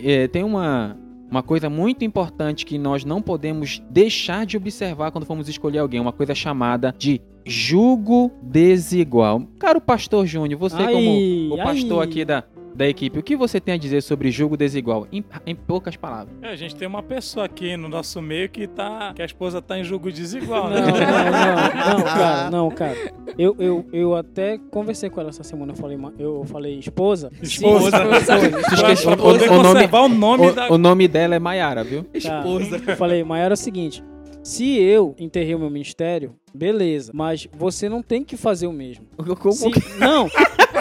[0.03, 0.95] é, tem uma,
[1.31, 6.01] uma coisa muito importante que nós não podemos deixar de observar quando formos escolher alguém,
[6.01, 9.47] uma coisa chamada de julgo desigual.
[9.57, 12.07] Caro pastor Júnior, você Ai, como o pastor ai.
[12.07, 12.43] aqui da,
[12.81, 15.07] da equipe, o que você tem a dizer sobre julgo desigual?
[15.11, 16.33] Em, em poucas palavras.
[16.41, 19.13] É, a gente tem uma pessoa aqui no nosso meio que tá.
[19.15, 20.81] que a esposa tá em julgo desigual, Não, né?
[20.81, 22.97] não, não, não, cara, não, cara.
[23.37, 27.31] Eu, eu, eu até conversei com ela essa semana, eu falei, eu falei, esposa.
[27.41, 27.91] Esposa.
[28.01, 30.71] Pra o- nome- conservar o nome da.
[30.71, 32.03] O, nome dela é Maiara, viu?
[32.21, 32.43] Tá.
[32.87, 34.03] Eu falei, Maiara, é o seguinte:
[34.43, 39.05] se eu enterrei o meu ministério, beleza, mas você não tem que fazer o mesmo.
[39.39, 40.27] Como Se- que- não,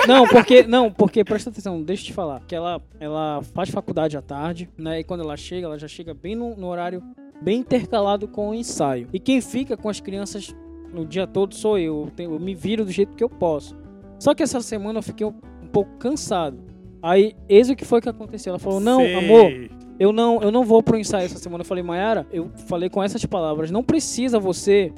[0.07, 4.17] não, porque não, porque presta atenção, deixa eu te falar, que ela ela faz faculdade
[4.17, 5.01] à tarde, né?
[5.01, 7.03] E quando ela chega, ela já chega bem no, no horário
[7.43, 9.09] bem intercalado com o ensaio.
[9.13, 10.55] E quem fica com as crianças
[10.93, 13.77] no dia todo sou eu, eu, tenho- eu me viro do jeito que eu posso.
[14.19, 15.33] Só que essa semana eu fiquei um,
[15.63, 16.59] um pouco cansado.
[17.03, 18.51] Aí, eis o que foi que aconteceu.
[18.51, 19.15] Ela falou: "Não, Sei.
[19.15, 21.63] amor, eu não, eu não vou pro ensaio essa semana.
[21.63, 24.93] Eu falei, Mayara, eu falei com essas palavras, não precisa você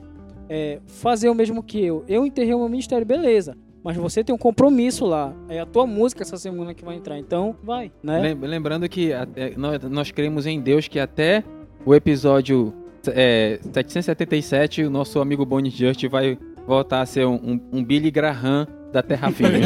[0.48, 2.04] é, fazer o mesmo que eu.
[2.08, 3.56] Eu enterrei o meu ministério, beleza.
[3.84, 5.34] Mas você tem um compromisso lá.
[5.48, 7.18] É a tua música essa semana que vai entrar.
[7.18, 8.20] Então, vai, né?
[8.20, 9.10] Lem- Lembrando que
[9.56, 11.42] nós, nós cremos em Deus que até
[11.84, 12.72] o episódio
[13.08, 18.10] é, 777, o nosso amigo Bonnie Just vai voltar a ser um, um- um Billy
[18.10, 19.60] Graham da Terra Firme.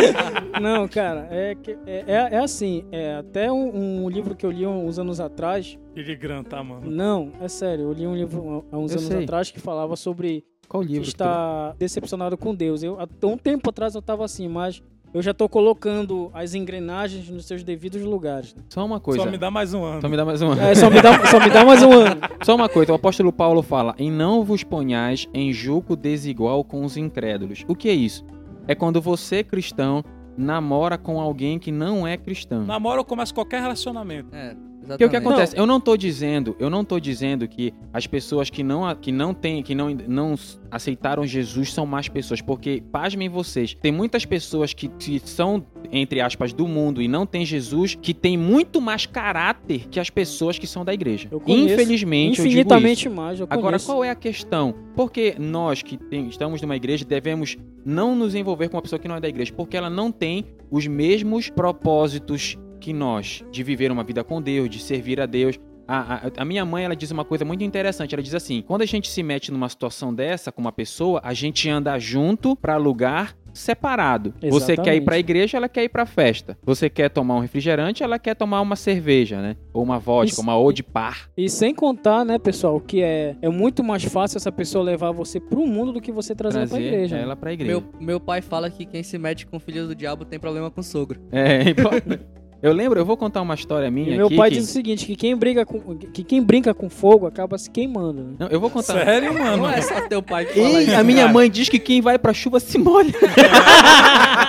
[0.60, 2.84] Não, cara, é, que- é, é, é assim.
[2.92, 5.78] É até um, um livro que eu li uns anos atrás.
[5.94, 6.90] Billy Graham, tá, mano?
[6.90, 7.84] Não, é sério.
[7.84, 9.24] Eu li um livro há uns Eu anos sei.
[9.24, 11.00] atrás que falava sobre Qual livro?
[11.02, 12.82] que tu- está decepcionado com Deus.
[12.82, 14.82] Eu, há um tempo atrás eu tava assim, mas
[15.14, 18.54] eu já tô colocando as engrenagens nos seus devidos lugares.
[18.68, 19.24] Só uma coisa.
[19.24, 20.00] Só me dá mais um ano.
[20.00, 20.62] Só me dá mais uma.
[20.62, 22.20] É, só me dá, só me dá mais um ano.
[22.44, 26.84] Só uma coisa, o apóstolo Paulo fala: "E não vos ponhais em julgo desigual com
[26.84, 27.64] os incrédulos".
[27.68, 28.24] O que é isso?
[28.66, 30.04] É quando você cristão
[30.36, 32.64] namora com alguém que não é cristão.
[32.64, 34.34] Namoro ou começa qualquer relacionamento.
[34.34, 34.56] É,
[34.86, 35.56] Porque o que acontece?
[35.56, 39.32] Eu não tô dizendo, eu não tô dizendo que as pessoas que não que não
[39.32, 40.34] têm, que não, não
[40.70, 46.20] aceitaram Jesus são más pessoas, porque pasmem vocês, tem muitas pessoas que, que são entre
[46.20, 50.58] aspas do mundo e não tem Jesus, que tem muito mais caráter que as pessoas
[50.58, 51.28] que são da igreja.
[51.30, 52.58] Eu conheço Infelizmente, eu digo isso.
[52.60, 54.74] Infinitamente mais, eu Agora, qual é a questão?
[54.96, 59.08] Porque nós que tem- estamos numa igreja devemos não nos envolver com uma pessoa que
[59.08, 63.92] não é da igreja, porque ela não tem os mesmos propósitos que nós, de viver
[63.92, 65.58] uma vida com Deus, de servir a Deus.
[65.86, 68.14] A, a- a minha mãe, ela diz uma coisa muito interessante.
[68.14, 71.32] Ela diz assim: quando a gente se mete numa situação dessa com uma pessoa, a
[71.34, 74.32] gente anda junto para lugar separado.
[74.40, 75.04] Você quer ir Exatamente.
[75.04, 76.56] para a igreja, ela quer ir para festa.
[76.64, 79.56] Você quer tomar um refrigerante, ela quer tomar uma cerveja, né?
[79.74, 81.28] Ou uma vodka, Isso- uma old par.
[81.36, 85.38] E sem contar, né, pessoal, que é, é muito mais fácil essa pessoa levar você
[85.38, 87.16] pro mundo do que você trazer, pra Trazer igreja.
[87.16, 87.22] né?
[87.22, 87.72] ela para a igreja.
[87.72, 90.82] Meu, meu pai fala que quem se mete com filhos do diabo tem problema com
[90.82, 91.20] sogro.
[91.30, 92.24] É, importante.
[92.62, 94.56] Eu lembro, eu vou contar uma história minha E meu aqui pai que...
[94.56, 98.22] diz o seguinte, que quem, briga com, que quem brinca com fogo acaba se queimando.
[98.22, 98.34] né?
[98.38, 99.04] Não, eu vou contar.
[99.04, 99.56] Sério, mano?
[99.56, 100.94] Não é só teu pai que fala Ei, isso.
[100.94, 101.32] a minha cara.
[101.32, 103.12] mãe diz que quem vai pra chuva se molha.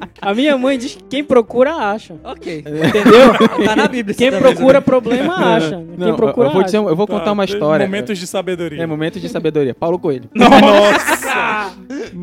[0.20, 2.16] A minha mãe diz que quem procura acha.
[2.24, 2.58] Ok.
[2.60, 3.30] Entendeu?
[3.64, 4.14] Tá na Bíblia.
[4.16, 5.76] Quem procura problema acha.
[5.76, 6.88] Quem Não, procura eu vou, dizer, acha.
[6.88, 7.86] eu vou Tá, contar uma tem história.
[7.86, 8.82] Momentos de sabedoria.
[8.82, 9.74] É, momentos de sabedoria.
[9.74, 10.28] Paulo Coelho.
[10.34, 11.74] Nossa!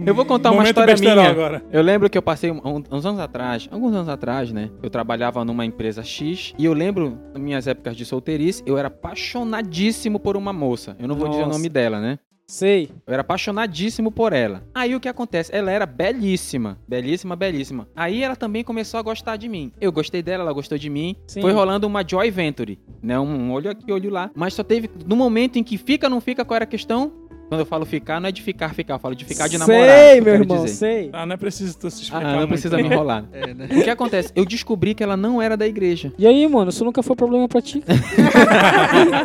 [0.06, 1.30] Eu vou contar uma Momento história besterol minha.
[1.30, 1.64] agora.
[1.72, 4.70] Eu lembro que eu passei um- uns anos atrás, alguns anos atrás, né?
[4.82, 8.88] Eu trabalhava numa empresa X e eu lembro, nas minhas épocas de solteirice, eu era
[8.88, 10.96] apaixonadíssimo por uma moça.
[11.00, 11.58] Eu não vou dizer o Nossa.
[11.58, 12.20] nome dela, né?
[12.50, 12.90] Sei.
[13.06, 14.64] Eu era apaixonadíssimo por ela.
[14.74, 15.54] Aí o que acontece?
[15.54, 16.78] Ela era belíssima.
[16.88, 17.90] Belíssima, belíssima.
[17.94, 19.70] Aí ela também começou a gostar de mim.
[19.82, 21.18] Eu gostei dela, ela gostou de mim.
[21.28, 21.42] Sim.
[21.42, 22.80] Foi rolando uma Joy Venture.
[23.04, 23.20] Né?
[23.20, 24.32] Um olho aqui, olho lá.
[24.34, 24.90] Mas só teve.
[25.06, 27.12] No momento em que fica, não fica, qual era a questão?
[27.50, 28.96] Quando eu falo ficar, não é de ficar, ficar.
[28.96, 29.82] Eu falo de ficar de namorar.
[29.88, 30.76] Sei, eu meu irmão, dizer.
[30.76, 31.10] sei.
[31.14, 32.50] Ah, não é preciso tu se explicar Ah, não muito.
[32.50, 33.24] precisa me enrolar.
[33.34, 33.68] É, né?
[33.72, 34.32] O que acontece?
[34.36, 36.12] Eu descobri que ela não era da igreja.
[36.18, 37.84] E aí, mano, isso nunca foi problema pra ti?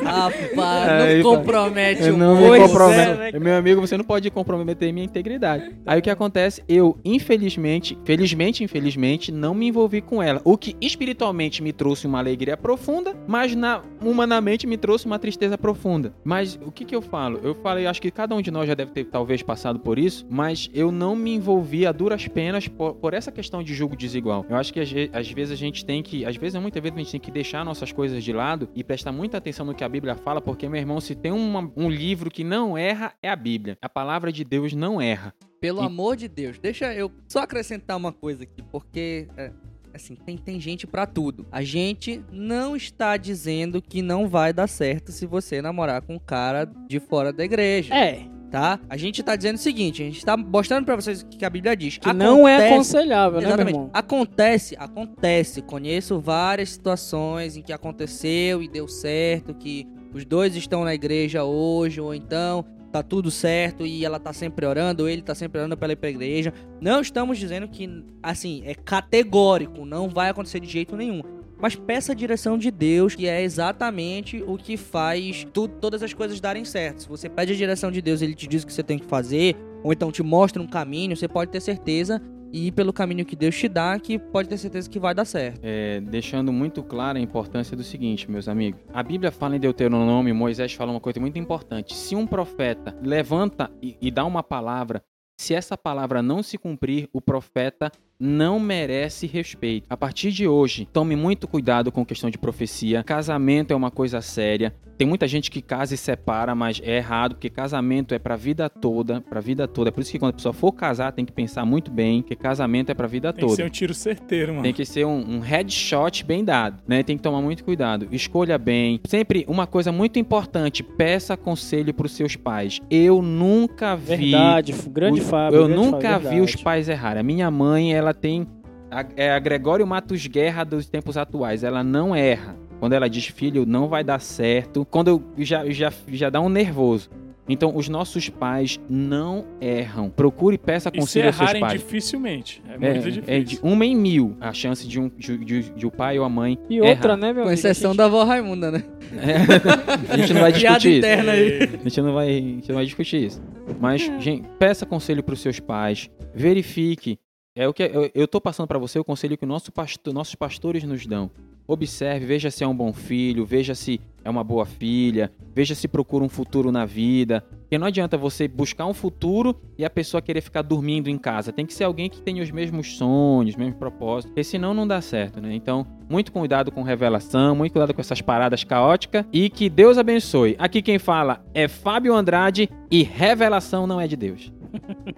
[0.04, 1.38] Rapaz, Aí, não pá.
[1.38, 3.20] compromete o não me comprometo.
[3.22, 5.70] é, né, Meu amigo, você não pode comprometer minha integridade.
[5.86, 6.62] Aí o que acontece?
[6.68, 10.40] Eu, infelizmente, felizmente, infelizmente, não me envolvi com ela.
[10.44, 15.56] O que espiritualmente me trouxe uma alegria profunda, mas na, humanamente me trouxe uma tristeza
[15.58, 16.12] profunda.
[16.24, 17.40] Mas o que que eu falo?
[17.42, 20.26] Eu falei, acho que cada um de nós já deve ter talvez passado por isso,
[20.30, 24.44] mas eu não me envolvi a duras penas por, por essa questão de julgo desigual.
[24.48, 27.00] Eu acho que às, às vezes a gente tem que, às vezes, muitas vezes a
[27.00, 29.88] gente tem que deixar nossas coisas de lado e prestar muita atenção no que a
[29.88, 33.36] Bíblia fala, porque, meu irmão, se tem uma- um livro que não erra, é a
[33.36, 33.76] Bíblia.
[33.80, 35.34] A palavra de Deus não erra.
[35.60, 39.52] Pelo E- amor de Deus, deixa eu só acrescentar uma coisa aqui, porque é,
[39.94, 41.46] assim, tem, tem gente pra tudo.
[41.50, 46.18] A gente não está dizendo que não vai dar certo se você namorar com um
[46.18, 48.20] cara de fora da igreja, É,
[48.50, 48.78] tá?
[48.88, 51.50] A gente tá dizendo o seguinte, a gente tá mostrando pra vocês o que a
[51.50, 51.98] Bíblia diz.
[51.98, 53.74] que não é Acontece- aconselhável, né, Exatamente.
[53.74, 53.90] irmão?
[53.92, 55.62] Acontece, acontece.
[55.62, 61.44] Conheço várias situações em que aconteceu e deu certo, que os dois estão na igreja
[61.44, 65.58] hoje, ou então tá tudo certo e ela tá sempre orando, ou ele tá sempre
[65.58, 66.52] orando pela igreja.
[66.80, 71.22] Não estamos dizendo que, assim, é categórico, não vai acontecer de jeito nenhum.
[71.58, 76.12] Mas peça a direção de Deus, que é exatamente o que faz tu- todas as
[76.12, 77.02] coisas darem certo.
[77.02, 79.06] Se você pede a direção de Deus, ele te diz o que você tem que
[79.06, 82.20] fazer, ou então te mostra um caminho, você pode ter certeza
[82.52, 85.24] e ir pelo caminho que Deus te dá, que pode ter certeza que vai dar
[85.24, 85.60] certo.
[85.62, 88.80] É, deixando muito clara a importância do seguinte, meus amigos.
[88.92, 91.94] A Bíblia fala em Deuteronômio, Moisés fala uma coisa muito importante.
[91.94, 95.02] Se um profeta levanta e, e dá uma palavra,
[95.36, 97.90] se essa palavra não se cumprir, o profeta
[98.24, 99.86] não merece respeito.
[99.90, 103.02] A partir de hoje, tome muito cuidado com questão de profecia.
[103.02, 104.72] Casamento é uma coisa séria.
[104.96, 108.68] Tem muita gente que casa e separa, mas é errado, porque casamento é pra vida
[108.70, 109.88] toda, pra vida toda.
[109.88, 112.36] É por isso que quando a pessoa for casar, tem que pensar muito bem, que
[112.36, 113.56] casamento é pra vida Tem que toda.
[113.56, 114.62] ser um tiro certeiro, mano.
[114.62, 117.02] Tem que ser um, um headshot bem dado, né?
[117.02, 118.06] Tem que tomar muito cuidado.
[118.12, 119.00] Escolha bem.
[119.08, 122.78] Sempre uma coisa muito importante: peça conselho para os seus pais.
[122.88, 124.30] Eu nunca vi.
[124.30, 125.56] Verdade, grande o- Fábio.
[125.58, 126.62] Eu grande nunca Fábio, vi os verdade.
[126.64, 127.20] pais errarem.
[127.20, 128.46] A minha mãe, ela tem.
[128.90, 131.64] a- É a Gregório Matos Guerra dos tempos atuais.
[131.64, 132.56] Ela não erra.
[132.78, 134.84] Quando ela diz, filho, não vai dar certo.
[134.84, 137.08] Quando eu já, já, já dá um nervoso.
[137.48, 140.08] Então, os nossos pais não erram.
[140.10, 141.80] Procure e peça se conselho aos seus errarem pais.
[141.80, 142.62] dificilmente.
[142.68, 143.44] É É, muito é difícil.
[143.44, 146.28] de uma em mil a chance de, um, de, de- de o pai ou a
[146.28, 147.16] mãe E outra, errar.
[147.16, 148.84] né, meu Com exceção gente- da avó Raimunda, né?
[150.08, 150.98] A gente não vai Piada discutir isso.
[150.98, 151.62] interna aí.
[151.62, 153.42] A gente não vai, a gente não vai discutir isso.
[153.80, 156.08] Mas, gente, peça conselho para os seus pais.
[156.34, 157.18] Verifique.
[157.54, 157.82] É o que
[158.14, 161.30] eu, tô passando para você o conselho que nosso pastor, nossos pastores nos dão.
[161.68, 165.86] Observe, veja se é um bom filho, veja se é uma boa filha, veja se
[165.86, 167.44] procura um futuro na vida.
[167.60, 171.52] Porque não adianta você buscar um futuro e a pessoa querer ficar dormindo em casa.
[171.52, 174.86] Tem que ser alguém que tenha os mesmos sonhos, os mesmos propósitos, porque senão não
[174.86, 175.54] dá certo, né?
[175.54, 180.56] Então, muito cuidado com revelação, muito cuidado com essas paradas caóticas e que Deus abençoe.
[180.58, 184.50] Aqui quem fala é Fábio Andrade e revelação não é de Deus.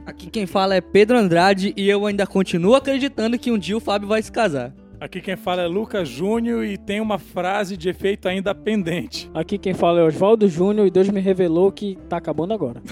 [0.06, 3.80] Aqui quem fala é Pedro Andrade e eu ainda continuo acreditando que um dia o
[3.80, 4.72] Fábio vai se casar.
[5.00, 9.30] Aqui quem fala é Lucas Júnior e tem uma frase de efeito ainda pendente.
[9.34, 12.82] Aqui quem fala é Oswaldo Júnior e Deus me revelou que tá acabando agora.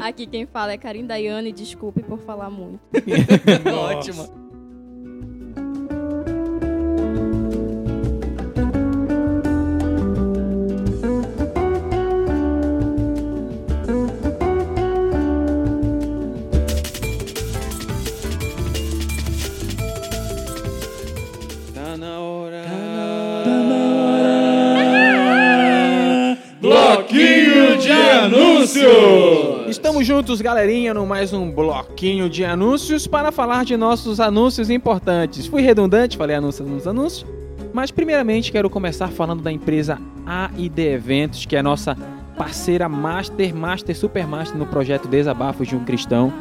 [0.00, 2.80] Aqui quem fala é Karim Dayane, desculpe por falar muito.
[3.66, 4.48] Ótimo.
[22.08, 22.62] Tá na hora.
[26.58, 29.68] Bloquinho de anúncios!
[29.68, 35.46] Estamos juntos, galerinha, no mais um bloquinho de anúncios para falar de nossos anúncios importantes.
[35.46, 37.26] Fui redundante, falei anúncios nos anúncios,
[37.74, 41.94] mas primeiramente quero começar falando da empresa AID Eventos, que é a nossa
[42.38, 46.32] parceira Master, Master, Super Master no projeto Desabafos de um Cristão.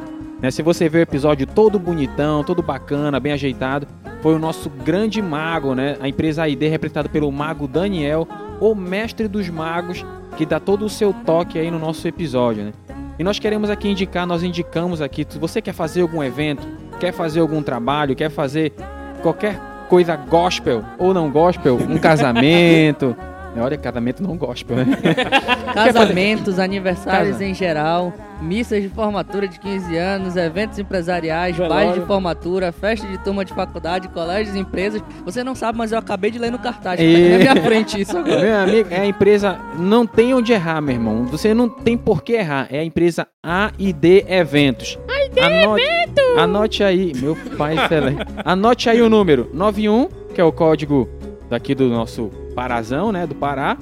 [0.41, 3.87] Né, se você vê o episódio todo bonitão, todo bacana, bem ajeitado,
[4.21, 5.97] foi o nosso grande mago, né?
[5.99, 8.27] A empresa AID representada pelo mago Daniel,
[8.59, 10.05] o mestre dos magos,
[10.35, 12.71] que dá todo o seu toque aí no nosso episódio, né?
[13.19, 16.67] E nós queremos aqui indicar, nós indicamos aqui, se você quer fazer algum evento,
[16.99, 18.73] quer fazer algum trabalho, quer fazer
[19.21, 19.59] qualquer
[19.89, 23.15] coisa gospel ou não gospel, um casamento.
[23.61, 24.85] Olha, casamento não gospel, né?
[25.73, 27.45] Casamentos, aniversários Casa.
[27.45, 33.17] em geral, missas de formatura de 15 anos, eventos empresariais, bailes de formatura, festa de
[33.19, 35.01] turma de faculdade, colégios e empresas.
[35.25, 36.99] Você não sabe, mas eu acabei de ler no cartaz.
[36.99, 38.41] Tá aqui na minha frente isso agora.
[38.41, 39.57] Meu amigo, é a empresa.
[39.77, 41.25] Não tem onde errar, meu irmão.
[41.25, 42.67] Você não tem por que errar.
[42.71, 44.97] É a empresa AID Eventos.
[45.07, 46.37] AID anote, Eventos!
[46.37, 48.21] Anote aí, meu pai excelente.
[48.43, 51.09] Anote aí o número 91, que é o código
[51.49, 53.27] daqui do nosso Parazão, né?
[53.27, 53.77] Do Pará.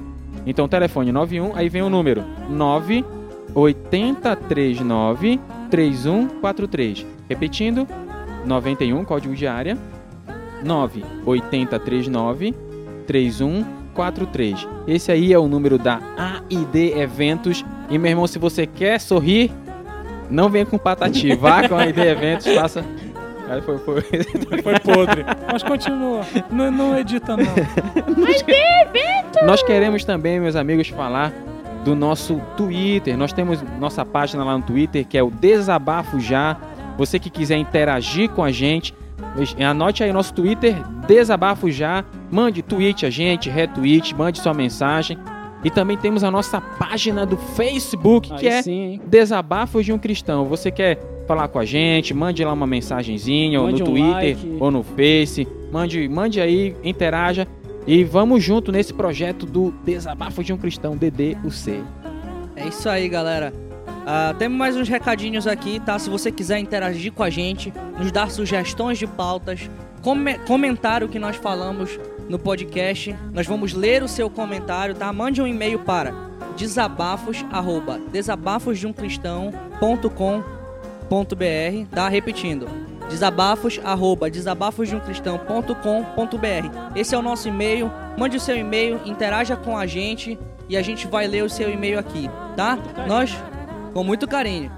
[0.46, 5.40] Então, telefone 91, aí vem o número 98039
[5.70, 7.06] 3143.
[7.28, 7.86] Repetindo,
[8.44, 9.76] 91, código de área.
[10.64, 12.66] 98039
[13.06, 14.68] 991-991-99143.
[14.86, 17.64] Esse aí é o número da AID Eventos.
[17.88, 19.50] E, meu irmão, se você quer sorrir,
[20.30, 21.34] não venha com patati.
[21.34, 22.84] Vá com a AID Eventos, faça...
[23.48, 24.02] Aí foi, foi.
[24.62, 25.24] Foi podre.
[25.50, 26.22] Mas continua.
[26.50, 27.46] Não, não edita, não.
[29.46, 31.32] Nós queremos também, meus amigos, falar
[31.84, 33.16] do nosso Twitter.
[33.16, 36.56] Nós temos nossa página lá no Twitter, que é o Desabafo Já.
[36.98, 38.94] Você que quiser interagir com a gente,
[39.64, 40.74] anote aí nosso Twitter,
[41.06, 42.04] Desabafo Já.
[42.30, 45.16] Mande tweet a gente, retweet, mande sua mensagem.
[45.62, 49.00] E também temos a nossa página do Facebook, que Aí é sim?
[49.06, 50.46] Desabafos de um Cristão.
[50.46, 54.36] Você quer falar com a gente, mande lá uma mensagenzinha, ou Mande no um Twitter,
[54.36, 54.56] like.
[54.60, 55.46] ou no Face.
[55.72, 57.46] Mande, mande aí, interaja.
[57.86, 61.82] E vamos junto nesse projeto do Desabafos de um Cristão, DDUC.
[62.56, 63.52] É isso aí, galera.
[64.06, 65.98] Ah, temos mais uns recadinhos aqui, tá?
[65.98, 69.68] Se você quiser interagir com a gente, nos dar sugestões de pautas,
[70.02, 71.98] come- comentar o que nós falamos
[72.28, 75.12] no podcast, nós vamos ler o seu comentário, tá?
[75.12, 76.12] Mande um e-mail para
[76.56, 80.55] desabafos, arroba, desabafosdeumcristão.com.br,
[81.90, 82.08] tá?
[82.08, 82.66] Repetindo,
[83.08, 86.92] desabafos, arroba, desabafosdeumcristão.com.br.
[86.94, 90.38] Esse é o nosso e-mail, mande o seu e-mail, interaja com a gente
[90.68, 92.78] e a gente vai ler o seu e-mail aqui, tá?
[93.06, 93.36] Nós,
[93.92, 94.70] com muito carinho.